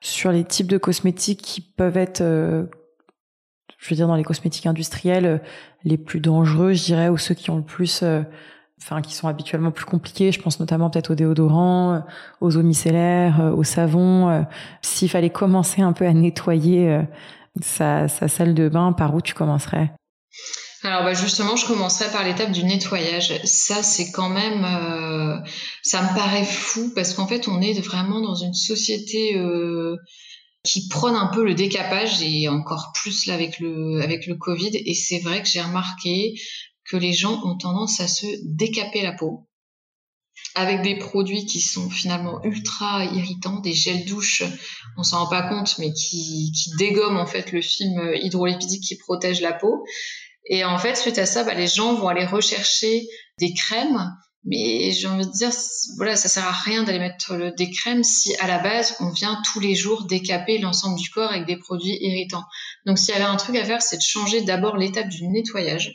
sur 0.00 0.32
les 0.32 0.44
types 0.44 0.68
de 0.68 0.76
cosmétiques 0.78 1.40
qui 1.40 1.62
peuvent 1.62 1.96
être 1.96 2.22
je 3.78 3.90
veux 3.90 3.96
dire 3.96 4.08
dans 4.08 4.16
les 4.16 4.24
cosmétiques 4.24 4.66
industriels 4.66 5.26
euh, 5.26 5.38
les 5.84 5.96
plus 5.96 6.20
dangereux, 6.20 6.72
je 6.72 6.84
dirais, 6.84 7.08
ou 7.08 7.16
ceux 7.16 7.34
qui 7.34 7.50
ont 7.50 7.56
le 7.56 7.64
plus 7.64 8.02
euh, 8.02 8.22
enfin 8.80 9.02
qui 9.02 9.14
sont 9.14 9.28
habituellement 9.28 9.70
plus 9.70 9.84
compliqués. 9.84 10.32
Je 10.32 10.40
pense 10.40 10.60
notamment 10.60 10.90
peut-être 10.90 11.10
aux 11.10 11.14
déodorants, 11.14 11.94
euh, 11.94 12.00
aux 12.40 12.56
eaux 12.56 12.62
micellaires, 12.62 13.52
aux 13.56 13.64
savons. 13.64 14.46
S'il 14.82 15.08
fallait 15.08 15.30
commencer 15.30 15.82
un 15.82 15.92
peu 15.92 16.06
à 16.06 16.12
nettoyer 16.12 17.00
sa, 17.60 18.08
sa, 18.08 18.28
salle 18.28 18.54
de 18.54 18.68
bain, 18.68 18.92
par 18.92 19.14
où 19.14 19.20
tu 19.20 19.34
commencerais? 19.34 19.92
Alors 20.84 21.02
bah 21.02 21.12
justement, 21.12 21.56
je 21.56 21.66
commencerai 21.66 22.10
par 22.12 22.24
l'étape 22.24 22.52
du 22.52 22.62
nettoyage. 22.64 23.40
Ça, 23.44 23.82
c'est 23.82 24.12
quand 24.12 24.28
même, 24.28 24.62
ça 25.82 26.02
me 26.02 26.14
paraît 26.16 26.44
fou 26.44 26.92
parce 26.94 27.14
qu'en 27.14 27.26
fait, 27.26 27.48
on 27.48 27.60
est 27.60 27.80
vraiment 27.80 28.20
dans 28.20 28.36
une 28.36 28.54
société 28.54 29.34
qui 30.64 30.88
prône 30.88 31.14
un 31.14 31.28
peu 31.28 31.44
le 31.44 31.54
décapage 31.54 32.22
et 32.22 32.48
encore 32.48 32.92
plus 32.94 33.26
là 33.26 33.34
avec 33.34 33.58
le 33.58 34.00
avec 34.02 34.26
le 34.26 34.34
Covid. 34.34 34.70
Et 34.74 34.94
c'est 34.94 35.18
vrai 35.20 35.42
que 35.42 35.48
j'ai 35.48 35.62
remarqué 35.62 36.34
que 36.90 36.96
les 36.96 37.12
gens 37.12 37.42
ont 37.44 37.56
tendance 37.56 38.00
à 38.00 38.08
se 38.08 38.26
décaper 38.44 39.02
la 39.02 39.12
peau 39.12 39.48
avec 40.54 40.82
des 40.82 40.96
produits 40.96 41.46
qui 41.46 41.60
sont 41.60 41.90
finalement 41.90 42.42
ultra 42.44 43.04
irritants, 43.04 43.60
des 43.60 43.74
gels 43.74 44.04
douche, 44.04 44.42
on 44.96 45.02
s'en 45.02 45.24
rend 45.24 45.30
pas 45.30 45.42
compte, 45.42 45.78
mais 45.78 45.92
qui, 45.92 46.52
dégomment 46.78 47.18
en 47.18 47.26
fait 47.26 47.52
le 47.52 47.60
film 47.60 48.14
hydrolipidique 48.14 48.84
qui 48.84 48.96
protège 48.96 49.40
la 49.40 49.52
peau. 49.52 49.84
Et 50.46 50.64
en 50.64 50.78
fait, 50.78 50.96
suite 50.96 51.18
à 51.18 51.26
ça, 51.26 51.44
bah, 51.44 51.54
les 51.54 51.66
gens 51.66 51.94
vont 51.94 52.08
aller 52.08 52.24
rechercher 52.24 53.06
des 53.38 53.52
crèmes 53.52 54.12
mais 54.44 54.92
j'ai 54.92 55.08
envie 55.08 55.26
de 55.26 55.32
dire, 55.32 55.50
voilà, 55.96 56.16
ça 56.16 56.28
sert 56.28 56.46
à 56.46 56.52
rien 56.52 56.84
d'aller 56.84 57.00
mettre 57.00 57.52
des 57.56 57.70
crèmes 57.70 58.04
si 58.04 58.34
à 58.36 58.46
la 58.46 58.58
base 58.58 58.96
on 59.00 59.10
vient 59.10 59.40
tous 59.52 59.60
les 59.60 59.74
jours 59.74 60.04
décaper 60.04 60.58
l'ensemble 60.58 60.98
du 60.98 61.10
corps 61.10 61.30
avec 61.30 61.46
des 61.46 61.58
produits 61.58 61.98
irritants. 62.00 62.44
Donc 62.86 62.98
s'il 62.98 63.14
y 63.14 63.16
avait 63.16 63.24
un 63.26 63.36
truc 63.36 63.56
à 63.56 63.64
faire, 63.64 63.82
c'est 63.82 63.96
de 63.96 64.02
changer 64.02 64.42
d'abord 64.42 64.76
l'étape 64.76 65.08
du 65.08 65.26
nettoyage. 65.26 65.92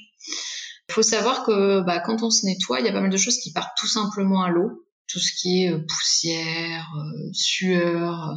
Faut 0.94 1.02
savoir 1.02 1.44
que 1.44 1.82
bah, 1.82 2.00
quand 2.00 2.22
on 2.22 2.30
se 2.30 2.46
nettoie, 2.46 2.80
il 2.80 2.86
y 2.86 2.90
a 2.90 2.92
pas 2.92 3.02
mal 3.02 3.10
de 3.10 3.18
choses 3.18 3.40
qui 3.40 3.52
partent 3.52 3.76
tout 3.78 3.88
simplement 3.88 4.44
à 4.44 4.50
l'eau. 4.50 4.86
Tout 5.08 5.20
ce 5.20 5.32
qui 5.36 5.64
est 5.64 5.72
euh, 5.72 5.80
poussière, 5.88 6.88
euh, 6.96 7.30
sueur, 7.34 8.30
euh, 8.30 8.36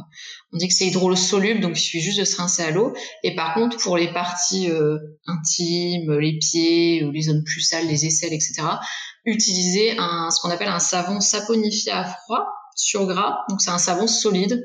on 0.51 0.57
dit 0.57 0.67
que 0.67 0.73
c'est 0.73 0.87
hydrosoluble, 0.87 1.61
donc 1.61 1.77
il 1.77 1.79
suffit 1.79 2.01
juste 2.01 2.19
de 2.19 2.25
se 2.25 2.35
rincer 2.35 2.63
à 2.63 2.71
l'eau. 2.71 2.93
Et 3.23 3.35
par 3.35 3.53
contre, 3.53 3.77
pour 3.77 3.95
les 3.95 4.11
parties 4.11 4.69
intimes, 5.27 6.17
les 6.17 6.39
pieds 6.39 7.07
les 7.13 7.21
zones 7.21 7.43
plus 7.43 7.61
sales, 7.61 7.87
les 7.87 8.05
aisselles, 8.05 8.33
etc., 8.33 8.63
utiliser 9.25 9.95
un, 9.99 10.31
ce 10.31 10.41
qu'on 10.41 10.49
appelle 10.49 10.67
un 10.67 10.79
savon 10.79 11.19
saponifié 11.19 11.91
à 11.91 12.05
froid 12.05 12.47
sur 12.75 13.05
gras. 13.05 13.45
Donc 13.49 13.61
c'est 13.61 13.71
un 13.71 13.77
savon 13.77 14.07
solide. 14.07 14.63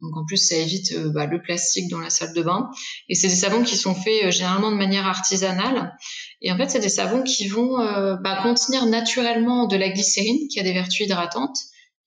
Donc 0.00 0.16
en 0.16 0.24
plus 0.26 0.36
ça 0.36 0.56
évite 0.56 0.96
bah, 1.12 1.26
le 1.26 1.40
plastique 1.40 1.88
dans 1.88 2.00
la 2.00 2.10
salle 2.10 2.34
de 2.34 2.42
bain. 2.42 2.68
Et 3.08 3.14
c'est 3.14 3.28
des 3.28 3.36
savons 3.36 3.62
qui 3.62 3.76
sont 3.76 3.94
faits 3.94 4.32
généralement 4.32 4.72
de 4.72 4.76
manière 4.76 5.06
artisanale. 5.06 5.94
Et 6.40 6.52
en 6.52 6.56
fait 6.56 6.68
c'est 6.68 6.80
des 6.80 6.88
savons 6.88 7.22
qui 7.22 7.48
vont 7.48 7.80
euh, 7.80 8.16
bah, 8.16 8.40
contenir 8.42 8.86
naturellement 8.86 9.66
de 9.66 9.76
la 9.76 9.88
glycérine 9.88 10.48
qui 10.48 10.60
a 10.60 10.62
des 10.62 10.72
vertus 10.72 11.06
hydratantes 11.06 11.58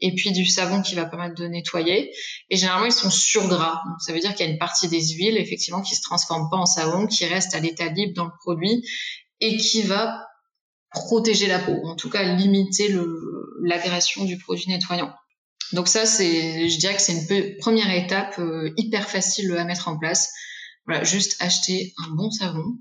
et 0.01 0.13
puis 0.15 0.31
du 0.31 0.45
savon 0.45 0.81
qui 0.81 0.95
va 0.95 1.05
permettre 1.05 1.35
de 1.35 1.47
nettoyer. 1.47 2.11
Et 2.49 2.57
généralement, 2.57 2.87
ils 2.87 2.91
sont 2.91 3.11
sur 3.11 3.47
gras. 3.47 3.81
Donc, 3.85 4.01
ça 4.01 4.13
veut 4.13 4.19
dire 4.19 4.33
qu'il 4.35 4.45
y 4.45 4.49
a 4.49 4.51
une 4.51 4.57
partie 4.57 4.87
des 4.87 5.01
huiles, 5.13 5.37
effectivement, 5.37 5.81
qui 5.81 5.95
se 5.95 6.01
transforme 6.01 6.49
pas 6.49 6.57
en 6.57 6.65
savon, 6.65 7.07
qui 7.07 7.25
reste 7.25 7.53
à 7.53 7.59
l'état 7.59 7.87
libre 7.87 8.13
dans 8.15 8.25
le 8.25 8.31
produit 8.41 8.83
et 9.39 9.57
qui 9.57 9.83
va 9.83 10.27
protéger 10.89 11.47
la 11.47 11.59
peau, 11.59 11.79
en 11.85 11.95
tout 11.95 12.09
cas 12.09 12.35
limiter 12.35 12.93
l'agression 13.61 14.25
du 14.25 14.37
produit 14.37 14.65
nettoyant. 14.67 15.13
Donc 15.71 15.87
ça, 15.87 16.05
c'est, 16.05 16.67
je 16.67 16.77
dirais 16.79 16.95
que 16.95 17.01
c'est 17.01 17.13
une 17.13 17.57
première 17.57 17.93
étape 17.93 18.37
euh, 18.39 18.73
hyper 18.75 19.09
facile 19.09 19.55
à 19.57 19.63
mettre 19.63 19.87
en 19.87 19.97
place. 19.97 20.33
Voilà, 20.85 21.03
juste 21.05 21.37
acheter 21.39 21.93
un 22.05 22.09
bon 22.15 22.29
savon. 22.29 22.77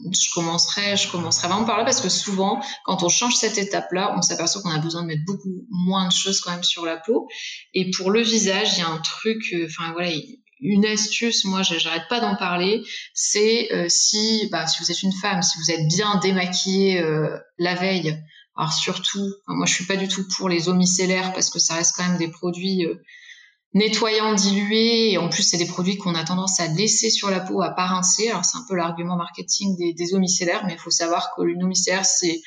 Je 0.00 0.32
commencerai, 0.32 0.96
je 0.96 1.10
commencerai 1.10 1.48
vraiment 1.48 1.64
par 1.64 1.78
là 1.78 1.84
parce 1.84 2.00
que 2.00 2.08
souvent, 2.08 2.62
quand 2.84 3.02
on 3.02 3.08
change 3.08 3.34
cette 3.34 3.58
étape-là, 3.58 4.14
on 4.16 4.22
s'aperçoit 4.22 4.62
qu'on 4.62 4.70
a 4.70 4.78
besoin 4.78 5.02
de 5.02 5.08
mettre 5.08 5.24
beaucoup 5.26 5.66
moins 5.70 6.06
de 6.06 6.12
choses 6.12 6.40
quand 6.40 6.52
même 6.52 6.62
sur 6.62 6.86
la 6.86 6.96
peau. 6.96 7.26
Et 7.74 7.90
pour 7.90 8.10
le 8.10 8.22
visage, 8.22 8.74
il 8.74 8.78
y 8.78 8.82
a 8.82 8.88
un 8.88 8.98
truc, 8.98 9.42
euh, 9.52 9.66
enfin 9.66 9.92
voilà, 9.92 10.10
une 10.60 10.86
astuce, 10.86 11.44
moi 11.44 11.62
j'arrête 11.62 12.08
pas 12.08 12.20
d'en 12.20 12.36
parler, 12.36 12.82
c'est 13.12 13.72
euh, 13.72 13.86
si, 13.88 14.48
bah, 14.52 14.66
si 14.66 14.82
vous 14.82 14.90
êtes 14.90 15.02
une 15.02 15.12
femme, 15.12 15.42
si 15.42 15.58
vous 15.58 15.70
êtes 15.70 15.86
bien 15.88 16.16
démaquillée 16.16 17.00
euh, 17.00 17.36
la 17.58 17.74
veille, 17.74 18.22
alors 18.56 18.72
surtout, 18.72 19.34
moi 19.46 19.66
je 19.66 19.74
suis 19.74 19.86
pas 19.86 19.96
du 19.96 20.08
tout 20.08 20.26
pour 20.36 20.48
les 20.48 20.68
eaux 20.68 20.74
micellaires 20.74 21.32
parce 21.32 21.50
que 21.50 21.58
ça 21.58 21.74
reste 21.74 21.94
quand 21.96 22.06
même 22.06 22.18
des 22.18 22.30
produits 22.30 22.86
nettoyants 23.74 24.34
dilués 24.34 25.12
et 25.12 25.18
en 25.18 25.28
plus 25.28 25.42
c'est 25.42 25.58
des 25.58 25.66
produits 25.66 25.98
qu'on 25.98 26.14
a 26.14 26.24
tendance 26.24 26.58
à 26.60 26.68
laisser 26.68 27.10
sur 27.10 27.30
la 27.30 27.40
peau 27.40 27.62
à 27.62 27.70
pas 27.70 27.86
rincer. 27.86 28.30
Alors 28.30 28.44
c'est 28.44 28.56
un 28.56 28.64
peu 28.68 28.74
l'argument 28.74 29.16
marketing 29.16 29.76
des, 29.76 29.92
des 29.92 30.14
eaux 30.14 30.18
micellaires, 30.18 30.64
mais 30.66 30.74
il 30.74 30.78
faut 30.78 30.90
savoir 30.90 31.34
que 31.36 31.42
l'eau 31.42 31.66
micellaire 31.66 32.04
c'est 32.04 32.40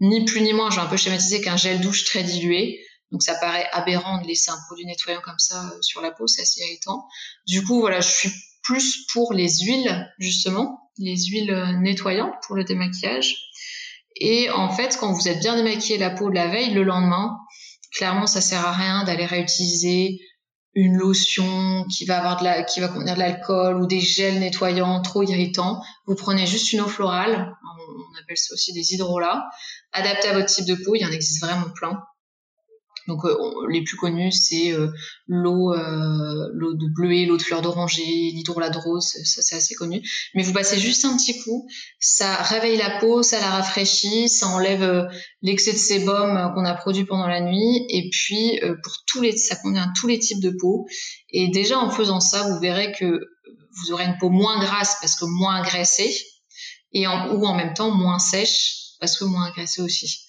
ni 0.00 0.24
plus 0.24 0.40
ni 0.40 0.52
moins, 0.52 0.70
j'ai 0.70 0.80
un 0.80 0.86
peu 0.86 0.96
schématisé 0.96 1.40
qu'un 1.40 1.56
gel 1.56 1.80
douche 1.80 2.04
très 2.04 2.22
dilué. 2.22 2.80
Donc 3.10 3.22
ça 3.22 3.34
paraît 3.34 3.66
aberrant 3.72 4.20
de 4.20 4.26
laisser 4.26 4.50
un 4.50 4.58
produit 4.66 4.84
nettoyant 4.84 5.20
comme 5.22 5.38
ça 5.38 5.64
euh, 5.64 5.78
sur 5.80 6.00
la 6.02 6.10
peau, 6.10 6.26
c'est 6.26 6.42
assez 6.42 6.60
irritant. 6.60 7.06
Du 7.46 7.64
coup, 7.64 7.80
voilà, 7.80 8.00
je 8.00 8.08
suis 8.08 8.30
plus 8.62 9.06
pour 9.12 9.32
les 9.32 9.48
huiles, 9.48 10.12
justement, 10.18 10.90
les 10.98 11.16
huiles 11.16 11.50
euh, 11.50 11.72
nettoyantes 11.78 12.34
pour 12.46 12.54
le 12.54 12.64
démaquillage. 12.64 13.34
Et 14.16 14.50
en 14.50 14.70
fait, 14.70 14.98
quand 15.00 15.12
vous 15.12 15.28
êtes 15.28 15.40
bien 15.40 15.56
démaquillé 15.56 15.96
la 15.96 16.10
peau 16.10 16.28
de 16.28 16.34
la 16.34 16.48
veille, 16.48 16.74
le 16.74 16.82
lendemain, 16.82 17.38
clairement, 17.94 18.26
ça 18.26 18.40
sert 18.40 18.66
à 18.66 18.72
rien 18.72 19.04
d'aller 19.04 19.24
réutiliser 19.24 20.20
une 20.74 20.96
lotion 20.96 21.84
qui 21.86 22.04
va 22.04 22.18
avoir 22.18 22.38
de 22.38 22.44
la, 22.44 22.62
qui 22.62 22.80
va 22.80 22.88
contenir 22.88 23.14
de 23.14 23.18
l'alcool 23.18 23.80
ou 23.80 23.86
des 23.86 24.00
gels 24.00 24.38
nettoyants 24.38 25.00
trop 25.02 25.22
irritants. 25.22 25.82
Vous 26.06 26.14
prenez 26.14 26.46
juste 26.46 26.72
une 26.72 26.80
eau 26.80 26.88
florale, 26.88 27.52
on 27.62 28.20
appelle 28.20 28.36
ça 28.36 28.54
aussi 28.54 28.72
des 28.72 28.94
hydrolats, 28.94 29.48
adapté 29.92 30.28
à 30.28 30.34
votre 30.34 30.46
type 30.46 30.66
de 30.66 30.74
peau, 30.74 30.94
il 30.94 31.00
y 31.00 31.06
en 31.06 31.10
existe 31.10 31.42
vraiment 31.42 31.70
plein. 31.74 32.02
Donc 33.08 33.24
euh, 33.24 33.34
les 33.70 33.82
plus 33.82 33.96
connus 33.96 34.32
c'est 34.32 34.70
euh, 34.70 34.88
l'eau 35.26 35.72
euh, 35.72 36.50
l'eau 36.52 36.74
de 36.74 36.86
bleuet, 36.94 37.24
l'eau 37.24 37.38
de 37.38 37.42
fleur 37.42 37.62
d'oranger, 37.62 38.04
l'hydrolat 38.04 38.68
de 38.68 38.76
rose, 38.76 39.06
ça 39.24 39.40
c'est 39.40 39.56
assez 39.56 39.74
connu. 39.74 40.02
Mais 40.34 40.42
vous 40.42 40.52
passez 40.52 40.78
juste 40.78 41.06
un 41.06 41.16
petit 41.16 41.40
coup, 41.40 41.66
ça 41.98 42.36
réveille 42.36 42.76
la 42.76 43.00
peau, 43.00 43.22
ça 43.22 43.40
la 43.40 43.48
rafraîchit, 43.48 44.28
ça 44.28 44.48
enlève 44.48 45.08
l'excès 45.40 45.72
de 45.72 45.78
sébum 45.78 46.52
qu'on 46.54 46.66
a 46.66 46.74
produit 46.74 47.06
pendant 47.06 47.26
la 47.26 47.40
nuit 47.40 47.86
et 47.88 48.10
puis 48.10 48.60
pour 48.82 48.92
tous 49.06 49.22
les 49.22 49.36
ça 49.36 49.56
contient 49.56 49.90
tous 49.98 50.06
les 50.06 50.18
types 50.18 50.42
de 50.42 50.50
peau 50.50 50.86
et 51.30 51.48
déjà 51.48 51.78
en 51.78 51.90
faisant 51.90 52.20
ça, 52.20 52.42
vous 52.42 52.60
verrez 52.60 52.92
que 52.92 53.20
vous 53.80 53.92
aurez 53.92 54.04
une 54.04 54.18
peau 54.18 54.28
moins 54.28 54.60
grasse 54.60 54.98
parce 55.00 55.16
que 55.16 55.24
moins 55.24 55.62
graissée 55.62 56.14
et 56.92 57.06
en, 57.06 57.34
ou 57.34 57.46
en 57.46 57.54
même 57.54 57.72
temps 57.72 57.90
moins 57.90 58.18
sèche 58.18 58.96
parce 59.00 59.16
que 59.16 59.24
moins 59.24 59.46
agressée 59.46 59.80
aussi. 59.80 60.27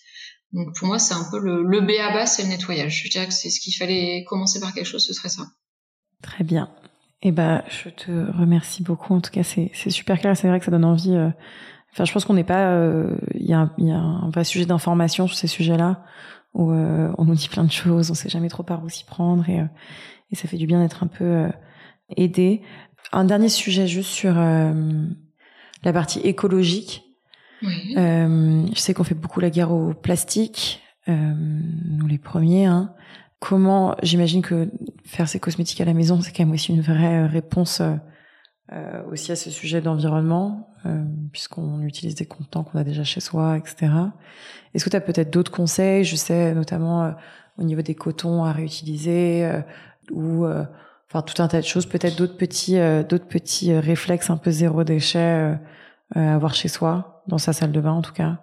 Donc 0.54 0.76
pour 0.76 0.88
moi, 0.88 1.00
c'est 1.00 1.14
un 1.14 1.26
peu 1.30 1.40
le, 1.40 1.64
le 1.64 1.82
B 1.82 1.92
à 2.02 2.12
bas, 2.12 2.26
c'est 2.26 2.44
le 2.44 2.50
nettoyage. 2.50 3.04
Je 3.04 3.10
dirais 3.10 3.28
que 3.28 3.34
c'est 3.34 3.50
ce 3.50 3.60
qu'il 3.60 3.74
fallait 3.74 4.24
commencer 4.28 4.60
par 4.60 4.74
quelque 4.74 4.88
chose, 4.88 5.06
ce 5.06 5.14
serait 5.14 5.30
ça. 5.30 5.44
Très 6.22 6.44
bien. 6.44 6.70
Eh 7.22 7.32
ben, 7.32 7.64
je 7.68 7.90
te 7.90 8.12
remercie 8.38 8.82
beaucoup. 8.82 9.14
En 9.14 9.22
tout 9.22 9.32
cas, 9.32 9.44
c'est 9.44 9.72
super 9.90 10.20
clair. 10.20 10.38
C'est 10.38 10.48
vrai 10.48 10.60
que 10.60 10.66
ça 10.66 10.72
donne 10.72 10.86
envie. 10.86 11.14
Euh, 11.14 11.30
enfin, 11.92 12.06
je 12.06 12.14
pense 12.14 12.26
qu'on 12.26 12.34
n'est 12.34 12.44
pas. 12.46 12.72
Euh, 12.72 13.18
il 13.36 13.46
y, 13.46 13.54
a, 13.54 13.70
y, 13.78 13.92
a, 13.92 13.98
un 13.98 14.30
vrai 14.30 14.44
sujet 14.44 14.66
d'information 14.66 15.28
sur 15.28 15.38
ces 15.38 15.48
sujets-là 15.48 16.04
où 16.54 16.72
euh, 16.72 17.12
on 17.18 17.26
nous 17.26 17.36
dit 17.36 17.50
plein 17.50 17.64
de 17.64 17.72
choses, 17.72 18.10
on 18.10 18.16
sait 18.16 18.30
jamais 18.30 18.50
trop 18.50 18.64
par 18.64 18.84
où 18.84 18.90
s'y 18.90 19.04
prendre 19.04 19.48
et, 19.48 19.64
et 20.32 20.36
ça 20.36 20.48
fait 20.48 20.58
du 20.58 20.66
bien 20.66 20.82
d'être 20.82 21.04
un 21.04 21.08
peu 21.08 21.48
aidé. 22.18 22.64
Un 23.12 23.24
dernier 23.24 23.50
sujet 23.50 23.86
juste 23.88 24.10
sur 24.10 24.34
la 24.34 25.94
partie 25.94 26.20
écologique. 26.22 27.04
Euh, 27.64 28.66
je 28.74 28.80
sais 28.80 28.94
qu'on 28.94 29.04
fait 29.04 29.16
beaucoup 29.16 29.40
la 29.40 29.50
guerre 29.50 29.72
au 29.72 29.94
plastique, 29.94 30.82
euh, 31.08 31.34
nous 31.86 32.08
les 32.08 32.18
premiers. 32.18 32.66
Hein. 32.66 32.94
Comment, 33.40 33.96
j'imagine 34.04 34.42
que 34.42 34.70
faire 35.06 35.28
ses 35.28 35.40
cosmétiques 35.40 35.82
à 35.82 35.86
la 35.86 35.94
maison, 35.94 36.22
c'est 36.22 36.32
quand 36.32 36.44
même 36.44 36.54
aussi 36.54 36.72
une 36.74 36.82
vraie 36.82 37.26
réponse 37.26 37.82
euh, 38.72 39.02
aussi 39.12 39.32
à 39.32 39.36
ce 39.36 39.50
sujet 39.50 39.82
d'environnement, 39.82 40.70
euh, 40.86 41.04
puisqu'on 41.32 41.82
utilise 41.82 42.14
des 42.14 42.28
contenants 42.28 42.64
qu'on 42.64 42.78
a 42.78 42.84
déjà 42.84 43.04
chez 43.04 43.20
soi, 43.20 43.58
etc. 43.58 43.92
Est-ce 44.76 44.86
que 44.86 44.92
tu 44.92 44.96
as 44.96 45.02
peut-être 45.02 45.32
d'autres 45.32 45.52
conseils 45.52 46.04
Je 46.04 46.16
sais 46.16 46.54
notamment 46.54 47.04
euh, 47.04 47.12
au 47.58 47.64
niveau 47.64 47.82
des 47.82 47.96
cotons 47.96 48.44
à 48.44 48.52
réutiliser 48.52 49.44
euh, 49.44 49.62
ou 50.12 50.46
enfin 50.46 51.24
tout 51.24 51.42
un 51.42 51.48
tas 51.48 51.62
de 51.62 51.66
choses, 51.66 51.88
peut-être 51.88 52.16
d'autres 52.16 52.38
petits 52.38 52.78
d'autres 53.10 53.28
petits 53.28 53.74
réflexes 53.74 54.30
un 54.30 54.38
peu 54.38 54.52
zéro 54.52 54.84
déchet 54.84 55.58
avoir 56.16 56.56
chez 56.56 56.68
soi 56.68 57.24
dans 57.28 57.38
sa 57.38 57.54
salle 57.54 57.72
de 57.72 57.82
bain 57.82 57.92
en 57.92 58.02
tout 58.02 58.14
cas 58.14 58.40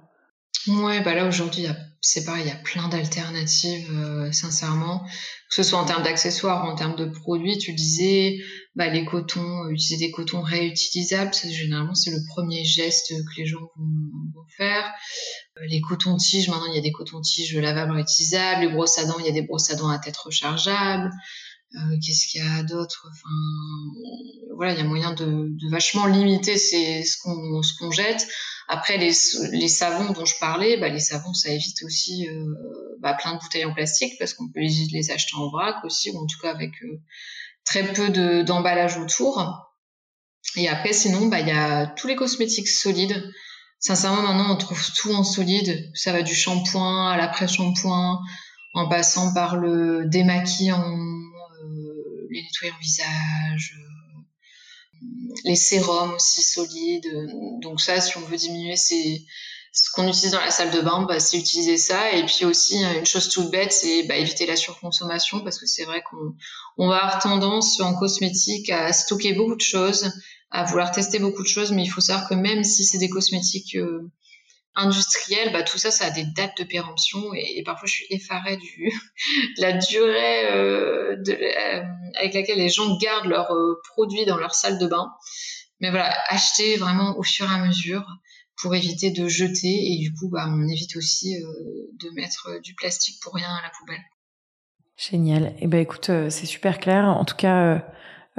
Ouais, 0.68 1.00
bah 1.00 1.14
là 1.14 1.28
aujourd'hui, 1.28 1.66
c'est 2.00 2.24
pareil, 2.24 2.42
il 2.44 2.48
y 2.48 2.52
a 2.52 2.56
plein 2.56 2.88
d'alternatives, 2.88 3.88
euh, 3.92 4.32
sincèrement, 4.32 5.04
que 5.48 5.54
ce 5.54 5.62
soit 5.62 5.78
en 5.78 5.84
termes 5.84 6.02
d'accessoires 6.02 6.64
en 6.64 6.74
termes 6.74 6.96
de 6.96 7.04
produits. 7.04 7.56
Tu 7.58 7.72
disais, 7.72 8.38
bah 8.74 8.88
les 8.88 9.04
cotons, 9.04 9.64
euh, 9.64 9.70
utiliser 9.70 10.06
des 10.06 10.10
cotons 10.10 10.40
réutilisables, 10.40 11.32
généralement 11.34 11.94
c'est 11.94 12.10
le 12.10 12.18
premier 12.28 12.64
geste 12.64 13.10
que 13.10 13.40
les 13.40 13.46
gens 13.46 13.60
vont, 13.76 14.44
faire. 14.56 14.84
Euh, 15.58 15.66
les 15.68 15.80
cotons-tiges, 15.80 16.48
maintenant 16.48 16.66
il 16.66 16.74
y 16.74 16.78
a 16.78 16.82
des 16.82 16.92
cotons-tiges 16.92 17.56
lavables 17.56 17.92
réutilisables. 17.92 18.62
Les 18.62 18.68
brosses 18.68 18.98
à 18.98 19.04
dents, 19.04 19.18
il 19.20 19.26
y 19.26 19.28
a 19.28 19.32
des 19.32 19.42
brosses 19.42 19.70
à 19.70 19.76
dents 19.76 19.88
à 19.88 19.98
tête 19.98 20.16
rechargeables. 20.16 21.10
Euh, 21.76 21.96
qu'est-ce 22.04 22.26
qu'il 22.26 22.42
y 22.42 22.48
a 22.48 22.62
d'autre? 22.62 23.06
Enfin, 23.10 23.34
voilà, 24.54 24.72
il 24.72 24.78
y 24.78 24.80
a 24.80 24.84
moyen 24.84 25.12
de, 25.12 25.50
vachement 25.70 26.06
limiter 26.06 26.56
ce 26.56 27.78
qu'on 27.78 27.90
jette. 27.90 28.26
Après, 28.68 28.96
les, 28.96 29.12
savons 29.12 30.12
dont 30.12 30.24
je 30.24 30.38
parlais, 30.40 30.76
bah, 30.78 30.88
les 30.88 31.00
savons, 31.00 31.34
ça 31.34 31.50
évite 31.50 31.82
aussi 31.84 32.26
euh, 32.28 32.44
bah, 33.00 33.14
plein 33.14 33.34
de 33.34 33.40
bouteilles 33.40 33.64
en 33.64 33.74
plastique 33.74 34.14
parce 34.18 34.34
qu'on 34.34 34.48
peut 34.48 34.60
les, 34.60 34.88
les 34.90 35.10
acheter 35.10 35.36
en 35.36 35.50
vrac 35.50 35.84
aussi, 35.84 36.10
ou 36.10 36.18
en 36.18 36.26
tout 36.26 36.38
cas 36.40 36.50
avec 36.50 36.72
euh, 36.82 37.00
très 37.64 37.92
peu 37.92 38.08
d'emballage 38.42 38.96
autour. 38.96 39.72
Et 40.56 40.68
après, 40.68 40.94
sinon, 40.94 41.26
bah, 41.26 41.40
il 41.40 41.48
y 41.48 41.52
a 41.52 41.86
tous 41.86 42.06
les 42.06 42.16
cosmétiques 42.16 42.68
solides. 42.68 43.30
Sincèrement, 43.78 44.22
maintenant, 44.22 44.54
on 44.54 44.56
trouve 44.56 44.82
tout 44.94 45.12
en 45.12 45.24
solide. 45.24 45.90
Ça 45.94 46.12
va 46.12 46.22
du 46.22 46.34
shampoing 46.34 47.10
à 47.10 47.18
l'après-shampoing, 47.18 48.20
en 48.74 48.88
passant 48.88 49.34
par 49.34 49.56
le 49.56 50.06
démaquillant, 50.06 50.96
les 52.30 52.42
nettoyants 52.42 52.78
visage, 52.80 53.74
euh, 53.76 54.20
les 55.44 55.56
sérums 55.56 56.14
aussi 56.14 56.42
solides. 56.42 57.08
Donc 57.60 57.80
ça, 57.80 58.00
si 58.00 58.16
on 58.16 58.20
veut 58.22 58.36
diminuer 58.36 58.76
c'est 58.76 59.22
ce 59.76 59.90
qu'on 59.90 60.08
utilise 60.08 60.30
dans 60.30 60.40
la 60.40 60.50
salle 60.50 60.70
de 60.70 60.80
bain, 60.80 61.04
bah, 61.06 61.20
c'est 61.20 61.36
utiliser 61.36 61.76
ça. 61.76 62.10
Et 62.12 62.24
puis 62.24 62.46
aussi, 62.46 62.82
une 62.82 63.04
chose 63.04 63.28
toute 63.28 63.50
bête, 63.50 63.72
c'est 63.72 64.04
bah, 64.04 64.16
éviter 64.16 64.46
la 64.46 64.56
surconsommation 64.56 65.40
parce 65.40 65.58
que 65.58 65.66
c'est 65.66 65.84
vrai 65.84 66.02
qu'on 66.02 66.34
on 66.78 66.88
va 66.88 67.04
avoir 67.04 67.22
tendance 67.22 67.78
en 67.80 67.94
cosmétique 67.94 68.70
à 68.70 68.92
stocker 68.94 69.34
beaucoup 69.34 69.54
de 69.54 69.60
choses, 69.60 70.10
à 70.50 70.64
vouloir 70.64 70.92
tester 70.92 71.18
beaucoup 71.18 71.42
de 71.42 71.48
choses, 71.48 71.72
mais 71.72 71.84
il 71.84 71.88
faut 71.88 72.00
savoir 72.00 72.26
que 72.26 72.34
même 72.34 72.64
si 72.64 72.84
c'est 72.86 72.96
des 72.96 73.10
cosmétiques 73.10 73.76
euh, 73.76 74.10
industriel, 74.76 75.52
bah, 75.52 75.62
tout 75.62 75.78
ça, 75.78 75.90
ça 75.90 76.06
a 76.06 76.10
des 76.10 76.24
dates 76.24 76.56
de 76.58 76.64
péremption 76.64 77.32
et, 77.34 77.62
parfois 77.64 77.86
je 77.86 77.94
suis 77.94 78.06
effarée 78.10 78.56
du, 78.56 78.90
de 79.56 79.62
la 79.62 79.72
durée 79.72 80.52
euh, 80.52 81.16
de, 81.16 81.32
euh, 81.32 81.82
avec 82.18 82.34
laquelle 82.34 82.58
les 82.58 82.68
gens 82.68 82.96
gardent 82.98 83.26
leurs 83.26 83.50
euh, 83.52 83.80
produits 83.92 84.26
dans 84.26 84.36
leur 84.36 84.54
salle 84.54 84.78
de 84.78 84.86
bain. 84.86 85.10
Mais 85.80 85.90
voilà, 85.90 86.14
acheter 86.28 86.76
vraiment 86.76 87.18
au 87.18 87.22
fur 87.22 87.50
et 87.50 87.54
à 87.54 87.58
mesure 87.58 88.06
pour 88.60 88.74
éviter 88.74 89.10
de 89.10 89.28
jeter 89.28 89.92
et 89.92 89.98
du 89.98 90.14
coup, 90.14 90.30
bah, 90.30 90.46
on 90.48 90.66
évite 90.68 90.96
aussi 90.96 91.36
de 92.00 92.10
mettre 92.14 92.60
du 92.62 92.74
plastique 92.74 93.20
pour 93.22 93.34
rien 93.34 93.48
à 93.48 93.62
la 93.62 93.70
poubelle. 93.78 94.02
Génial. 94.96 95.44
Et 95.44 95.54
eh 95.62 95.66
ben 95.66 95.80
écoute, 95.80 96.06
c'est 96.06 96.46
super 96.46 96.78
clair. 96.78 97.04
En 97.04 97.26
tout 97.26 97.36
cas, 97.36 97.84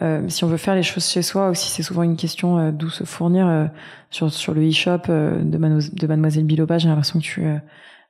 euh, 0.02 0.30
si 0.30 0.44
on 0.44 0.48
veut 0.48 0.58
faire 0.58 0.76
les 0.76 0.84
choses 0.84 1.08
chez 1.08 1.24
soi 1.24 1.50
aussi, 1.50 1.70
c'est 1.70 1.82
souvent 1.82 2.04
une 2.04 2.18
question 2.18 2.60
euh, 2.60 2.72
d'où 2.72 2.90
se 2.90 3.04
fournir. 3.04 3.48
Euh, 3.48 3.66
sur, 4.10 4.32
sur 4.32 4.54
le 4.54 4.68
e-shop 4.68 5.00
de, 5.08 5.42
de 5.44 6.08
Mademoiselle 6.08 6.46
Biloba, 6.46 6.78
j'ai 6.78 6.88
l'impression 6.88 7.20
que 7.20 7.26
tu 7.26 7.46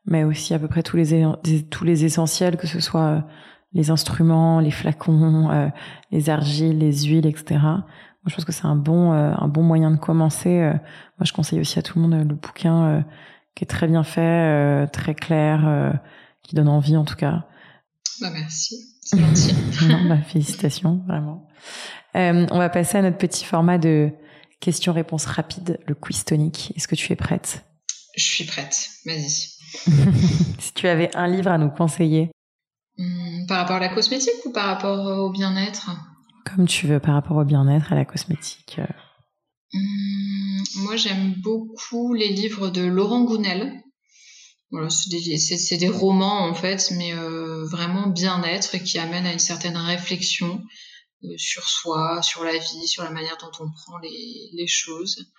mets 0.05 0.23
aussi 0.23 0.53
à 0.53 0.59
peu 0.59 0.67
près 0.67 0.83
tous 0.83 0.95
les, 0.95 1.25
tous 1.71 1.85
les 1.85 2.05
essentiels, 2.05 2.57
que 2.57 2.67
ce 2.67 2.79
soit 2.79 3.25
les 3.73 3.89
instruments, 3.89 4.59
les 4.59 4.69
flacons, 4.69 5.71
les 6.11 6.29
argiles, 6.29 6.77
les 6.77 7.05
huiles, 7.05 7.25
etc. 7.25 7.57
Moi, 7.59 7.81
je 8.27 8.35
pense 8.35 8.45
que 8.45 8.51
c'est 8.51 8.67
un 8.67 8.75
bon, 8.75 9.11
un 9.11 9.47
bon 9.47 9.63
moyen 9.63 9.89
de 9.89 9.97
commencer. 9.97 10.59
moi, 10.59 11.25
je 11.25 11.33
conseille 11.33 11.59
aussi 11.59 11.79
à 11.79 11.81
tout 11.81 11.97
le 11.97 12.07
monde 12.07 12.27
le 12.27 12.35
bouquin 12.35 13.03
qui 13.55 13.63
est 13.63 13.67
très 13.67 13.87
bien 13.87 14.03
fait, 14.03 14.85
très 14.89 15.15
clair, 15.15 15.97
qui 16.43 16.55
donne 16.55 16.69
envie 16.69 16.95
en 16.95 17.05
tout 17.05 17.15
cas. 17.15 17.45
Bah, 18.21 18.29
merci. 18.31 18.97
C'est 19.01 19.19
gentil. 19.19 19.55
bah, 20.07 20.17
félicitations, 20.17 21.01
vraiment. 21.07 21.46
Euh, 22.15 22.47
on 22.51 22.57
va 22.57 22.69
passer 22.69 22.97
à 22.97 23.01
notre 23.01 23.17
petit 23.17 23.45
format 23.45 23.77
de 23.77 24.11
questions-réponses 24.59 25.25
rapides, 25.25 25.79
le 25.85 25.95
quiz 25.95 26.23
tonique. 26.23 26.73
Est-ce 26.75 26.87
que 26.87 26.95
tu 26.95 27.11
es 27.13 27.15
prête? 27.15 27.63
Je 28.15 28.23
suis 28.23 28.45
prête. 28.45 28.89
Vas-y. 29.05 29.51
si 30.59 30.73
tu 30.73 30.87
avais 30.87 31.15
un 31.15 31.27
livre 31.27 31.51
à 31.51 31.57
nous 31.57 31.69
conseiller. 31.69 32.31
Hmm, 32.97 33.45
par 33.47 33.59
rapport 33.59 33.75
à 33.75 33.79
la 33.79 33.89
cosmétique 33.89 34.45
ou 34.45 34.51
par 34.51 34.65
rapport 34.65 35.19
au 35.19 35.29
bien-être? 35.29 35.91
Comme 36.45 36.67
tu 36.67 36.87
veux, 36.87 36.99
par 36.99 37.13
rapport 37.13 37.37
au 37.37 37.43
bien-être, 37.43 37.93
à 37.93 37.95
la 37.95 38.05
cosmétique. 38.05 38.79
Hmm, 39.73 40.63
moi, 40.77 40.95
j'aime 40.95 41.35
beaucoup 41.43 42.13
les 42.13 42.29
livres 42.29 42.69
de 42.69 42.81
Laurent 42.81 43.23
Gounel. 43.23 43.83
Voilà, 44.71 44.89
c'est 44.89 45.09
des, 45.09 45.77
des, 45.77 45.87
romans 45.87 46.45
en 46.45 46.53
fait, 46.53 46.91
mais 46.97 47.13
euh, 47.13 47.65
vraiment 47.65 48.07
bien-être 48.07 48.75
et 48.75 48.83
qui 48.83 48.99
amènent 48.99 49.25
à 49.25 49.31
une 49.31 49.39
certaine 49.39 49.77
réflexion 49.77 50.55
euh, 50.55 50.63
sur 51.37 51.67
soi, 51.67 52.21
sur 52.21 52.43
la 52.43 52.57
vie, 52.57 52.87
sur 52.87 53.03
la 53.03 53.09
manière 53.09 53.37
dont 53.37 53.51
on 53.59 53.71
prend 53.71 53.97
les, 53.99 54.49
les 54.53 54.67
choses. 54.67 55.31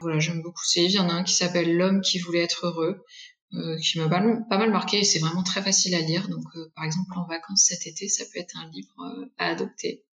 Voilà, 0.00 0.18
j'aime 0.18 0.42
beaucoup 0.42 0.64
ces 0.64 0.80
livres. 0.80 0.92
Il 0.92 0.96
y 0.96 1.00
en 1.00 1.08
a 1.08 1.14
un 1.14 1.24
qui 1.24 1.34
s'appelle 1.34 1.76
L'homme 1.76 2.00
qui 2.00 2.18
voulait 2.18 2.44
être 2.44 2.66
heureux, 2.66 3.04
euh, 3.54 3.76
qui 3.78 3.98
m'a 3.98 4.08
pas, 4.08 4.22
pas, 4.48 4.58
mal 4.58 4.70
marqué 4.70 4.98
et 4.98 5.04
c'est 5.04 5.18
vraiment 5.18 5.42
très 5.42 5.62
facile 5.62 5.94
à 5.94 6.00
lire. 6.00 6.28
Donc, 6.28 6.44
euh, 6.56 6.70
par 6.74 6.84
exemple, 6.84 7.10
en 7.16 7.26
vacances 7.26 7.64
cet 7.66 7.86
été, 7.86 8.08
ça 8.08 8.24
peut 8.32 8.40
être 8.40 8.56
un 8.56 8.70
livre 8.70 8.94
euh, 9.00 9.26
à 9.38 9.46
adopter. 9.46 10.04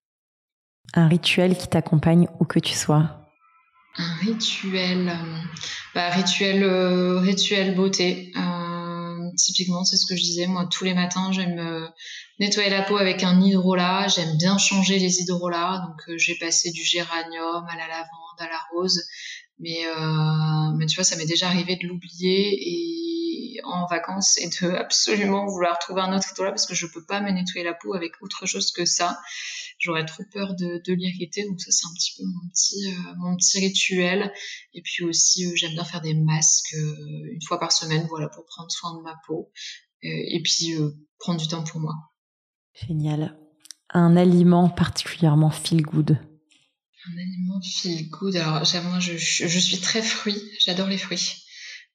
Un 0.93 1.07
rituel 1.07 1.57
qui 1.57 1.67
t'accompagne 1.67 2.27
où 2.39 2.45
que 2.45 2.59
tu 2.59 2.73
sois. 2.73 3.25
Un 3.97 4.13
rituel, 4.15 5.09
euh, 5.09 5.41
bah, 5.93 6.09
rituel, 6.09 6.63
euh, 6.63 7.19
rituel 7.19 7.75
beauté. 7.75 8.31
Euh, 9.35 9.37
typiquement, 9.37 9.83
c'est 9.83 9.97
ce 9.97 10.05
que 10.05 10.15
je 10.15 10.21
disais. 10.21 10.47
Moi, 10.47 10.67
tous 10.71 10.83
les 10.83 10.93
matins, 10.93 11.31
j'aime 11.31 11.89
nettoyer 12.39 12.69
la 12.69 12.81
peau 12.81 12.97
avec 12.97 13.23
un 13.23 13.39
hydrolat. 13.41 14.07
J'aime 14.07 14.37
bien 14.37 14.57
changer 14.57 14.99
les 14.99 15.21
hydrolats. 15.21 15.83
Donc, 15.87 16.17
j'ai 16.17 16.35
passé 16.35 16.71
du 16.71 16.83
géranium 16.83 17.65
à 17.69 17.75
la 17.75 17.87
lavande, 17.87 18.39
à 18.39 18.45
la 18.45 18.59
rose. 18.73 19.01
Mais, 19.59 19.85
mais 20.77 20.85
tu 20.85 20.95
vois, 20.95 21.03
ça 21.03 21.15
m'est 21.15 21.25
déjà 21.25 21.47
arrivé 21.47 21.77
de 21.77 21.87
l'oublier 21.87 22.49
et 22.53 23.04
en 23.63 23.87
vacances 23.87 24.37
et 24.37 24.49
de 24.49 24.71
absolument 24.71 25.45
vouloir 25.45 25.79
trouver 25.79 26.01
un 26.01 26.15
autre 26.15 26.27
hydrolat 26.31 26.51
parce 26.51 26.65
que 26.65 26.75
je 26.75 26.87
peux 26.87 27.05
pas 27.05 27.21
me 27.21 27.31
nettoyer 27.31 27.63
la 27.63 27.73
peau 27.73 27.93
avec 27.93 28.13
autre 28.21 28.45
chose 28.45 28.71
que 28.71 28.85
ça 28.85 29.17
j'aurais 29.79 30.05
trop 30.05 30.23
peur 30.31 30.55
de, 30.55 30.81
de 30.85 30.93
l'irriter. 30.93 31.45
Donc 31.47 31.59
ça, 31.61 31.71
c'est 31.71 31.85
un 31.87 31.93
petit 31.93 32.13
peu 32.17 32.23
mon 32.25 32.49
petit, 32.49 32.87
euh, 32.87 33.13
mon 33.17 33.35
petit 33.35 33.59
rituel. 33.59 34.31
Et 34.73 34.81
puis 34.81 35.03
aussi, 35.03 35.45
euh, 35.45 35.51
j'aime 35.55 35.73
bien 35.73 35.83
faire 35.83 36.01
des 36.01 36.13
masques 36.13 36.73
euh, 36.75 37.31
une 37.31 37.41
fois 37.41 37.59
par 37.59 37.71
semaine, 37.71 38.05
voilà, 38.09 38.29
pour 38.29 38.45
prendre 38.45 38.71
soin 38.71 38.97
de 38.97 39.01
ma 39.01 39.15
peau. 39.27 39.51
et 40.01 40.41
puis 40.43 40.75
prendre 41.19 41.39
du 41.39 41.47
temps 41.47 41.63
pour 41.63 41.79
moi. 41.79 41.93
Génial. 42.87 43.37
Un 43.89 44.15
aliment 44.17 44.69
particulièrement 44.69 45.49
feel 45.49 45.81
good. 45.81 46.19
Un 47.07 47.17
aliment 47.17 47.61
feel 47.61 48.09
good. 48.09 48.35
Alors, 48.35 48.63
moi, 48.83 48.99
je, 48.99 49.17
je 49.17 49.59
suis 49.59 49.79
très 49.79 50.01
fruit. 50.01 50.41
J'adore 50.59 50.87
les 50.87 50.97
fruits. 50.97 51.44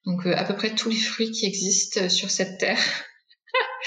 Donc, 0.07 0.27
à 0.27 0.45
peu 0.45 0.55
près 0.55 0.75
tous 0.75 0.89
les 0.89 0.97
fruits 0.97 1.31
qui 1.31 1.47
existent 1.47 2.09
sur 2.09 2.31
cette 2.31 2.59
terre. 2.59 2.81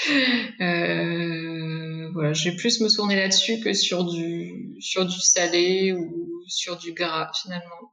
euh, 0.60 2.10
voilà, 2.12 2.32
je 2.32 2.50
vais 2.50 2.56
plus 2.56 2.80
me 2.80 2.88
tourner 2.88 3.16
là-dessus 3.16 3.60
que 3.60 3.72
sur 3.72 4.04
du, 4.04 4.76
sur 4.80 5.06
du 5.06 5.20
salé 5.20 5.92
ou 5.92 6.42
sur 6.46 6.76
du 6.76 6.92
gras 6.92 7.30
finalement. 7.42 7.92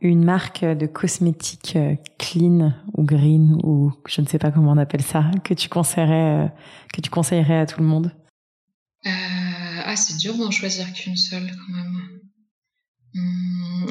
Une 0.00 0.24
marque 0.24 0.64
de 0.64 0.86
cosmétiques 0.86 1.74
euh, 1.76 1.96
clean 2.18 2.72
ou 2.94 3.02
green 3.02 3.58
ou 3.64 3.92
je 4.06 4.20
ne 4.20 4.26
sais 4.26 4.38
pas 4.38 4.52
comment 4.52 4.72
on 4.72 4.78
appelle 4.78 5.02
ça 5.02 5.28
que 5.44 5.54
tu 5.54 5.68
conseillerais, 5.68 6.44
euh, 6.44 6.48
que 6.92 7.00
tu 7.00 7.10
conseillerais 7.10 7.58
à 7.58 7.66
tout 7.66 7.80
le 7.80 7.86
monde? 7.86 8.12
Euh, 9.06 9.10
ah, 9.10 9.96
c'est 9.96 10.16
dur 10.16 10.36
d'en 10.36 10.50
choisir 10.50 10.92
qu'une 10.92 11.16
seule 11.16 11.50
quand 11.50 11.72
même. 11.74 12.20
Hmm. 13.14 13.86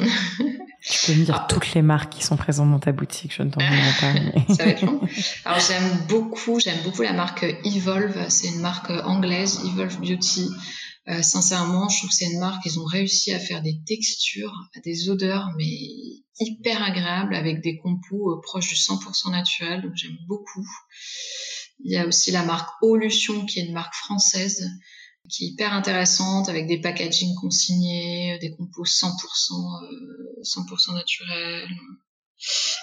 Tu 0.81 1.05
peux 1.05 1.19
me 1.19 1.25
dire 1.25 1.41
ah. 1.43 1.47
toutes 1.49 1.73
les 1.73 1.81
marques 1.81 2.13
qui 2.13 2.23
sont 2.23 2.37
présentes 2.37 2.71
dans 2.71 2.79
ta 2.79 2.91
boutique, 2.91 3.33
je 3.35 3.43
ne 3.43 3.49
t'en 3.49 3.59
pas. 3.59 4.53
Ça 4.55 4.63
va 4.63 4.69
être 4.69 4.81
long. 4.83 5.01
Alors 5.45 5.59
j'aime 5.59 6.05
beaucoup, 6.07 6.59
j'aime 6.59 6.81
beaucoup 6.83 7.01
la 7.01 7.13
marque 7.13 7.43
Evolve. 7.63 8.29
C'est 8.29 8.47
une 8.47 8.61
marque 8.61 8.89
anglaise, 8.89 9.59
Evolve 9.65 9.99
Beauty. 9.99 10.49
Euh, 11.09 11.21
sincèrement, 11.21 11.87
je 11.87 11.99
trouve 11.99 12.09
que 12.09 12.15
c'est 12.15 12.31
une 12.31 12.39
marque, 12.39 12.65
ils 12.65 12.79
ont 12.79 12.85
réussi 12.85 13.33
à 13.33 13.39
faire 13.39 13.61
des 13.61 13.79
textures, 13.85 14.53
des 14.83 15.09
odeurs, 15.09 15.51
mais 15.57 15.71
hyper 16.39 16.83
agréables, 16.83 17.33
avec 17.33 17.61
des 17.61 17.77
compos 17.77 18.33
euh, 18.33 18.41
proches 18.41 18.67
du 18.67 18.75
100% 18.75 19.31
naturel. 19.31 19.81
Donc 19.81 19.93
j'aime 19.95 20.17
beaucoup. 20.27 20.67
Il 21.83 21.91
y 21.91 21.97
a 21.97 22.05
aussi 22.05 22.31
la 22.31 22.43
marque 22.43 22.69
Olution, 22.81 23.45
qui 23.45 23.59
est 23.59 23.65
une 23.65 23.73
marque 23.73 23.95
française 23.95 24.69
qui 25.29 25.45
est 25.45 25.47
hyper 25.49 25.73
intéressante 25.73 26.49
avec 26.49 26.67
des 26.67 26.79
packaging 26.79 27.35
consignés, 27.35 28.37
des 28.39 28.51
compos 28.51 28.85
100%, 28.85 29.11
100% 30.43 30.93
naturels. 30.93 31.69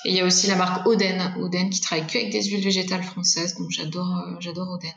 Et 0.05 0.11
il 0.11 0.15
y 0.15 0.21
a 0.21 0.25
aussi 0.25 0.47
la 0.49 0.57
marque 0.57 0.87
Oden, 0.87 1.35
Oden 1.39 1.71
qui 1.71 1.81
travaille 1.81 2.07
que 2.07 2.19
avec 2.19 2.31
des 2.31 2.43
huiles 2.43 2.65
végétales 2.65 3.05
françaises, 3.05 3.55
donc 3.55 3.71
j'adore, 3.71 4.19
euh, 4.19 4.37
j'adore 4.41 4.69
Oden. 4.69 4.93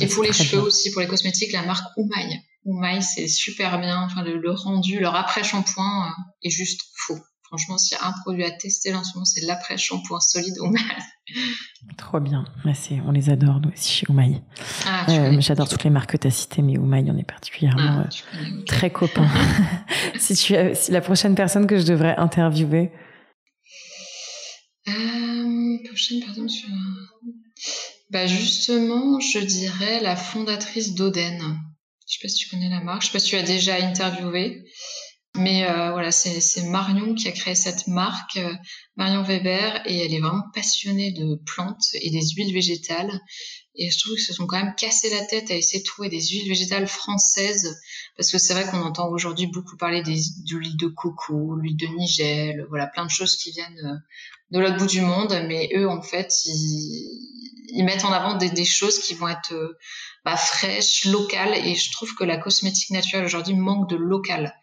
Et 0.00 0.06
pour 0.06 0.22
les 0.22 0.32
cheveux 0.32 0.62
aussi, 0.62 0.90
pour 0.90 1.00
les 1.00 1.08
cosmétiques, 1.08 1.52
la 1.52 1.62
marque 1.62 1.96
Oumaï. 1.96 2.40
Oumaï, 2.64 3.02
c'est 3.02 3.28
super 3.28 3.80
bien. 3.80 4.02
Enfin, 4.02 4.22
le, 4.22 4.50
rendu, 4.50 5.00
leur 5.00 5.14
après-shampoing 5.16 6.08
euh, 6.08 6.22
est 6.42 6.50
juste 6.50 6.82
faux. 6.94 7.18
Franchement, 7.50 7.78
s'il 7.78 7.98
y 7.98 8.00
a 8.00 8.06
un 8.06 8.12
produit 8.12 8.44
à 8.44 8.52
tester 8.52 8.94
en 8.94 9.02
ce 9.02 9.14
moment, 9.14 9.24
c'est 9.24 9.40
l'après-shampoing 9.44 10.20
solide 10.20 10.56
Oumaï. 10.60 10.84
Trop 11.96 12.20
bien. 12.20 12.44
Merci. 12.64 13.00
On 13.04 13.10
les 13.10 13.28
adore, 13.28 13.60
nous 13.60 13.72
aussi, 13.72 13.92
chez 13.92 14.06
Oumaï. 14.08 14.40
Ah, 14.86 15.04
euh, 15.10 15.40
J'adore 15.40 15.68
toutes 15.68 15.82
les 15.82 15.90
marques 15.90 16.12
que 16.12 16.16
tu 16.16 16.28
as 16.28 16.30
citées, 16.30 16.62
mais 16.62 16.78
Oumaï, 16.78 17.10
on 17.10 17.18
est 17.18 17.26
particulièrement 17.26 18.04
ah, 18.04 18.36
euh, 18.36 18.62
très 18.66 18.90
copains. 18.90 19.28
si, 20.16 20.36
tu 20.36 20.54
si 20.74 20.92
la 20.92 21.00
prochaine 21.00 21.34
personne 21.34 21.66
que 21.66 21.76
je 21.76 21.86
devrais 21.86 22.16
interviewer. 22.16 22.92
Euh, 24.86 25.78
prochaine 25.88 26.20
personne 26.20 26.48
sur. 26.48 26.68
Bah 28.10 28.28
justement, 28.28 29.18
je 29.18 29.40
dirais 29.40 30.00
la 30.00 30.14
fondatrice 30.14 30.94
d'Oden. 30.94 31.58
Je 32.06 32.14
sais 32.14 32.18
pas 32.22 32.28
si 32.28 32.36
tu 32.36 32.48
connais 32.48 32.68
la 32.68 32.80
marque. 32.80 33.02
Je 33.02 33.06
sais 33.08 33.12
pas 33.12 33.18
si 33.18 33.30
tu 33.30 33.36
as 33.36 33.42
déjà 33.42 33.74
interviewé. 33.76 34.64
Mais 35.40 35.66
euh, 35.66 35.92
voilà, 35.92 36.12
c'est 36.12 36.62
Marion 36.64 37.14
qui 37.14 37.26
a 37.26 37.32
créé 37.32 37.54
cette 37.54 37.86
marque, 37.86 38.36
euh, 38.36 38.52
Marion 38.96 39.22
Weber, 39.22 39.80
et 39.86 40.04
elle 40.04 40.12
est 40.12 40.20
vraiment 40.20 40.44
passionnée 40.54 41.12
de 41.12 41.40
plantes 41.46 41.86
et 41.94 42.10
des 42.10 42.20
huiles 42.36 42.52
végétales. 42.52 43.10
Et 43.74 43.90
je 43.90 43.98
trouve 43.98 44.16
qu'ils 44.16 44.24
se 44.24 44.34
sont 44.34 44.46
quand 44.46 44.62
même 44.62 44.74
cassé 44.76 45.08
la 45.08 45.24
tête 45.24 45.50
à 45.50 45.54
essayer 45.54 45.80
de 45.80 45.86
trouver 45.86 46.10
des 46.10 46.20
huiles 46.20 46.48
végétales 46.48 46.86
françaises, 46.86 47.74
parce 48.18 48.30
que 48.30 48.36
c'est 48.36 48.52
vrai 48.52 48.70
qu'on 48.70 48.82
entend 48.82 49.08
aujourd'hui 49.08 49.46
beaucoup 49.46 49.78
parler 49.78 50.02
des 50.02 50.20
d'huile 50.44 50.76
de 50.76 50.88
coco, 50.88 51.56
l'huile 51.56 51.76
de 51.78 51.86
nigel, 51.86 52.66
voilà, 52.68 52.86
plein 52.86 53.06
de 53.06 53.10
choses 53.10 53.36
qui 53.36 53.50
viennent 53.52 53.80
euh, 53.82 53.96
de 54.50 54.58
l'autre 54.58 54.76
bout 54.76 54.86
du 54.88 55.00
monde, 55.00 55.42
mais 55.48 55.70
eux, 55.74 55.88
en 55.88 56.02
fait, 56.02 56.34
ils, 56.44 57.18
ils 57.68 57.84
mettent 57.84 58.04
en 58.04 58.12
avant 58.12 58.36
des, 58.36 58.50
des, 58.50 58.66
choses 58.66 58.98
qui 58.98 59.14
vont 59.14 59.28
être 59.28 59.54
bah, 60.26 60.36
fraîches, 60.36 61.06
locales, 61.06 61.54
et 61.54 61.76
je 61.76 61.92
trouve 61.92 62.14
que 62.14 62.24
la 62.24 62.36
cosmétique 62.36 62.90
naturelle 62.90 63.24
aujourd'hui 63.24 63.54
manque 63.54 63.88
de 63.88 63.96
local 63.96 64.54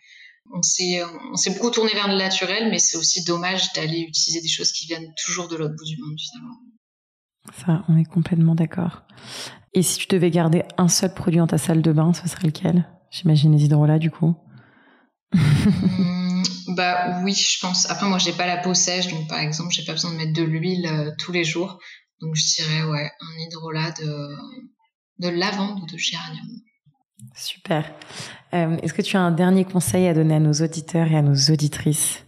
on 0.53 0.61
s'est 0.61 1.01
on 1.31 1.35
s'est 1.35 1.51
beaucoup 1.51 1.71
tourné 1.71 1.93
vers 1.93 2.07
le 2.07 2.17
naturel, 2.17 2.69
mais 2.69 2.79
c'est 2.79 2.97
aussi 2.97 3.23
dommage 3.23 3.73
d'aller 3.73 3.99
utiliser 3.99 4.41
des 4.41 4.47
choses 4.47 4.71
qui 4.71 4.87
viennent 4.87 5.13
toujours 5.23 5.47
de 5.47 5.55
l'autre 5.55 5.75
bout 5.75 5.85
du 5.85 5.97
monde 6.01 6.17
finalement. 6.19 6.55
Ça, 7.53 7.85
on 7.87 7.97
est 7.97 8.05
complètement 8.05 8.55
d'accord. 8.55 9.03
Et 9.73 9.81
si 9.81 9.99
tu 9.99 10.07
devais 10.07 10.31
garder 10.31 10.63
un 10.77 10.87
seul 10.87 11.13
produit 11.13 11.39
dans 11.39 11.47
ta 11.47 11.57
salle 11.57 11.81
de 11.81 11.91
bain, 11.91 12.13
ce 12.13 12.27
serait 12.27 12.47
lequel? 12.47 12.87
J'imagine 13.11 13.55
les 13.55 13.65
hydrolats 13.65 13.99
du 13.99 14.11
coup. 14.11 14.35
Mmh, 15.33 16.43
bah 16.75 17.21
oui, 17.23 17.33
je 17.33 17.59
pense. 17.59 17.89
Après 17.89 18.07
moi, 18.07 18.17
j'ai 18.17 18.33
pas 18.33 18.47
la 18.47 18.57
peau 18.57 18.73
sèche, 18.73 19.07
donc 19.07 19.27
par 19.27 19.39
exemple, 19.39 19.71
j'ai 19.71 19.83
pas 19.83 19.93
besoin 19.93 20.11
de 20.11 20.17
mettre 20.17 20.33
de 20.33 20.43
l'huile 20.43 20.87
euh, 20.87 21.11
tous 21.17 21.31
les 21.31 21.43
jours, 21.43 21.79
donc 22.21 22.35
je 22.35 22.43
dirais 22.55 22.83
ouais 22.83 23.11
un 23.19 23.39
hydrolat 23.39 23.91
de 23.91 24.35
de 25.19 25.29
lavande 25.29 25.79
ou 25.81 25.85
de 25.85 25.97
géranium. 25.97 26.47
Super. 27.35 27.93
Euh, 28.53 28.77
est-ce 28.77 28.93
que 28.93 29.01
tu 29.01 29.17
as 29.17 29.21
un 29.21 29.31
dernier 29.31 29.65
conseil 29.65 30.07
à 30.07 30.13
donner 30.13 30.35
à 30.35 30.39
nos 30.39 30.53
auditeurs 30.53 31.11
et 31.11 31.17
à 31.17 31.21
nos 31.21 31.35
auditrices? 31.51 32.19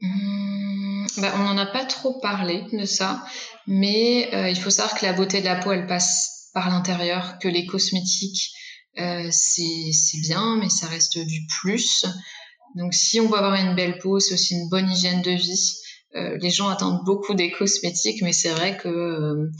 Mmh, 0.00 1.06
bah, 1.18 1.34
On 1.36 1.44
n'en 1.44 1.58
a 1.58 1.66
pas 1.66 1.84
trop 1.84 2.20
parlé 2.20 2.64
de 2.72 2.84
ça, 2.84 3.24
mais 3.66 4.28
euh, 4.34 4.50
il 4.50 4.56
faut 4.56 4.70
savoir 4.70 4.98
que 4.98 5.04
la 5.04 5.12
beauté 5.12 5.40
de 5.40 5.46
la 5.46 5.56
peau, 5.56 5.72
elle 5.72 5.86
passe 5.86 6.50
par 6.52 6.68
l'intérieur, 6.70 7.38
que 7.40 7.48
les 7.48 7.66
cosmétiques, 7.66 8.52
euh, 8.98 9.28
c'est 9.30 10.20
bien, 10.22 10.56
mais 10.58 10.68
ça 10.68 10.86
reste 10.86 11.18
du 11.18 11.46
plus. 11.60 12.06
Donc 12.76 12.94
si 12.94 13.20
on 13.20 13.28
veut 13.28 13.38
avoir 13.38 13.54
une 13.54 13.74
belle 13.74 13.98
peau, 13.98 14.20
c'est 14.20 14.34
aussi 14.34 14.54
une 14.54 14.68
bonne 14.68 14.90
hygiène 14.90 15.22
de 15.22 15.30
vie. 15.30 15.76
les 16.14 16.50
gens 16.50 16.68
attendent 16.68 17.04
beaucoup 17.04 17.34
des 17.34 17.50
cosmétiques, 17.50 18.22
mais 18.22 18.32
c'est 18.32 18.50
vrai 18.50 18.78
que 18.78 19.50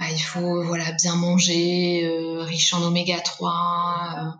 bah, 0.00 0.06
il 0.10 0.18
faut 0.18 0.64
voilà 0.64 0.92
bien 0.92 1.14
manger, 1.14 2.06
euh, 2.06 2.42
riche 2.42 2.72
en 2.72 2.82
oméga 2.82 3.20
3, 3.20 3.50
euh, 3.50 4.30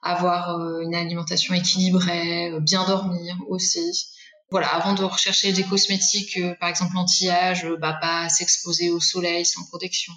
avoir 0.00 0.58
euh, 0.58 0.80
une 0.80 0.94
alimentation 0.94 1.54
équilibrée, 1.54 2.50
bien 2.62 2.86
dormir 2.86 3.36
aussi. 3.48 4.08
Voilà, 4.50 4.68
avant 4.74 4.94
de 4.94 5.04
rechercher 5.04 5.52
des 5.52 5.64
cosmétiques, 5.64 6.38
par 6.60 6.68
exemple 6.70 6.96
anti-âge, 6.96 7.66
bah, 7.80 7.98
pas 8.00 8.28
s'exposer 8.30 8.90
au 8.90 9.00
soleil 9.00 9.44
sans 9.44 9.64
protection. 9.66 10.12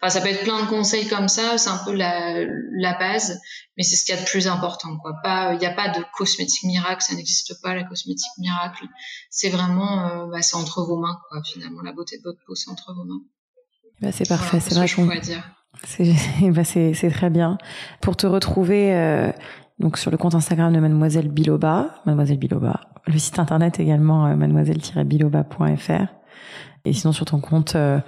Enfin, 0.00 0.10
ça 0.10 0.20
peut 0.20 0.28
être 0.28 0.42
plein 0.44 0.62
de 0.62 0.68
conseils 0.68 1.08
comme 1.08 1.28
ça, 1.28 1.58
c'est 1.58 1.70
un 1.70 1.78
peu 1.78 1.92
la, 1.92 2.44
la 2.78 2.94
base, 2.98 3.40
mais 3.76 3.82
c'est 3.82 3.96
ce 3.96 4.04
qu'il 4.04 4.14
y 4.14 4.18
a 4.18 4.20
de 4.20 4.26
plus 4.26 4.46
important, 4.48 4.96
quoi. 4.98 5.14
Pas, 5.22 5.52
il 5.54 5.58
n'y 5.58 5.66
a 5.66 5.74
pas 5.74 5.88
de 5.88 6.04
cosmétique 6.16 6.64
miracle, 6.64 7.02
ça 7.02 7.14
n'existe 7.14 7.60
pas 7.62 7.74
la 7.74 7.84
cosmétique 7.84 8.36
miracle. 8.38 8.86
C'est 9.30 9.48
vraiment, 9.48 10.26
bah, 10.26 10.42
c'est 10.42 10.56
entre 10.56 10.82
vos 10.82 10.98
mains, 10.98 11.18
quoi. 11.28 11.40
Finalement, 11.44 11.82
la 11.82 11.92
beauté 11.92 12.18
de 12.18 12.22
votre 12.22 12.40
peau, 12.46 12.54
c'est 12.54 12.70
entre 12.70 12.92
vos 12.94 13.04
mains. 13.04 13.22
Bah, 14.00 14.12
c'est 14.12 14.28
parfait, 14.28 14.60
c'est 14.60 14.74
vrai 14.74 14.88
qu'on. 14.88 15.06
Bah, 15.06 16.64
c'est 16.64 17.10
très 17.10 17.30
bien. 17.30 17.58
Pour 18.00 18.16
te 18.16 18.26
retrouver 18.26 18.94
euh, 18.94 19.30
donc 19.78 19.98
sur 19.98 20.10
le 20.10 20.16
compte 20.16 20.34
Instagram 20.34 20.72
de 20.72 20.80
Mademoiselle 20.80 21.28
Biloba, 21.28 21.94
Mademoiselle 22.06 22.38
Biloba, 22.38 22.80
le 23.06 23.18
site 23.18 23.38
internet 23.38 23.80
également 23.80 24.26
euh, 24.26 24.36
mademoiselle-biloba.fr 24.36 26.06
et 26.84 26.92
sinon 26.92 27.12
sur 27.12 27.24
ton 27.24 27.40
compte 27.40 27.76
euh, 27.76 27.98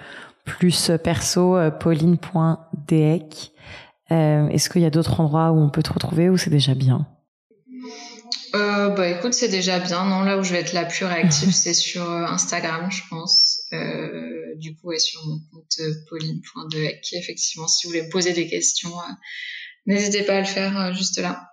plus 0.45 0.91
perso 1.03 1.57
pauline.deec. 1.81 3.53
Est-ce 4.09 4.71
qu'il 4.71 4.83
y 4.83 4.87
a 4.87 4.91
d'autres 4.91 5.21
endroits 5.21 5.51
où 5.51 5.59
on 5.59 5.69
peut 5.69 5.83
te 5.83 5.93
retrouver 5.93 6.31
ou 6.31 6.37
c'est 6.37 6.51
déjà 6.51 6.75
bien? 6.75 7.07
Bah 8.53 9.09
écoute, 9.09 9.35
c'est 9.35 9.49
déjà 9.49 9.79
bien. 9.81 10.05
Non, 10.05 10.23
là 10.23 10.39
où 10.39 10.43
je 10.43 10.53
vais 10.53 10.61
être 10.61 10.73
la 10.73 10.85
plus 10.85 11.05
réactive, 11.05 11.51
c'est 11.53 11.75
sur 11.75 12.09
Instagram, 12.09 12.91
je 12.91 13.03
pense. 13.11 13.63
Euh, 13.73 14.36
du 14.59 14.77
coup, 14.77 14.93
et 14.93 14.99
sur 14.99 15.25
mon 15.27 15.39
compte 15.53 15.73
euh, 15.81 15.93
pauline.dehack. 16.09 17.13
Effectivement, 17.13 17.69
si 17.69 17.87
vous 17.87 17.93
voulez 17.93 18.09
poser 18.09 18.33
des 18.33 18.47
questions, 18.49 18.93
n'hésitez 19.87 20.23
pas 20.23 20.37
à 20.37 20.41
le 20.41 20.47
faire 20.47 20.95
juste 20.95 21.19
là. 21.19 21.49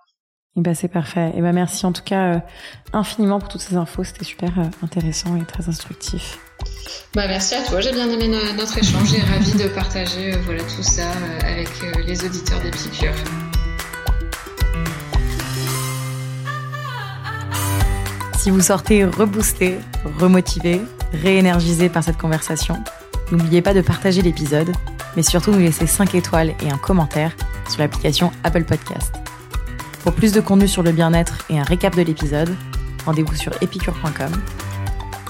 Et 0.56 0.60
bah 0.60 0.74
c'est 0.74 0.88
parfait. 0.88 1.32
Et 1.36 1.40
bah 1.40 1.52
merci 1.52 1.84
en 1.84 1.92
tout 1.92 2.04
cas 2.04 2.44
infiniment 2.92 3.40
pour 3.40 3.48
toutes 3.48 3.60
ces 3.60 3.74
infos. 3.74 4.04
C'était 4.04 4.24
super 4.24 4.52
intéressant 4.82 5.36
et 5.36 5.44
très 5.44 5.68
instructif. 5.68 6.38
Bah 7.14 7.26
merci 7.26 7.56
à 7.56 7.64
toi. 7.64 7.80
J'ai 7.80 7.92
bien 7.92 8.08
aimé 8.08 8.28
notre 8.56 8.78
échange 8.78 9.12
et 9.14 9.20
ravi 9.20 9.52
de 9.52 9.66
partager 9.68 10.30
voilà 10.44 10.62
tout 10.62 10.82
ça 10.84 11.10
avec 11.42 11.68
les 12.06 12.24
auditeurs 12.24 12.62
des 12.62 12.70
piqûres. 12.70 13.14
Si 18.44 18.50
vous 18.50 18.60
sortez 18.60 19.06
reboosté, 19.06 19.78
remotivé, 20.18 20.82
réénergisé 21.14 21.88
par 21.88 22.02
cette 22.02 22.18
conversation, 22.18 22.82
n'oubliez 23.30 23.62
pas 23.62 23.74
de 23.74 23.80
partager 23.80 24.22
l'épisode, 24.22 24.72
mais 25.16 25.22
surtout 25.22 25.50
nous 25.50 25.58
laisser 25.58 25.86
5 25.86 26.14
étoiles 26.14 26.54
et 26.62 26.70
un 26.70 26.76
commentaire 26.76 27.36
sur 27.68 27.80
l'application 27.80 28.32
Apple 28.42 28.64
Podcast. 28.64 29.14
Pour 30.02 30.12
plus 30.12 30.32
de 30.32 30.40
contenu 30.40 30.68
sur 30.68 30.82
le 30.82 30.92
bien-être 30.92 31.44
et 31.48 31.58
un 31.58 31.62
récap 31.62 31.96
de 31.96 32.02
l'épisode, 32.02 32.54
rendez-vous 33.06 33.34
sur 33.34 33.52
epicure.com. 33.62 34.32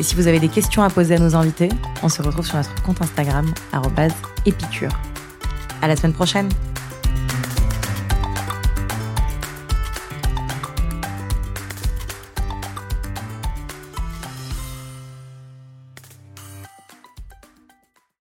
Et 0.00 0.02
si 0.02 0.16
vous 0.16 0.26
avez 0.26 0.40
des 0.40 0.48
questions 0.48 0.82
à 0.82 0.90
poser 0.90 1.14
à 1.14 1.18
nos 1.18 1.36
invités, 1.36 1.68
on 2.02 2.08
se 2.08 2.22
retrouve 2.22 2.46
sur 2.46 2.56
notre 2.56 2.74
compte 2.82 3.00
Instagram, 3.00 3.46
épicure. 4.44 4.92
À 5.80 5.86
la 5.86 5.96
semaine 5.96 6.14
prochaine! 6.14 6.48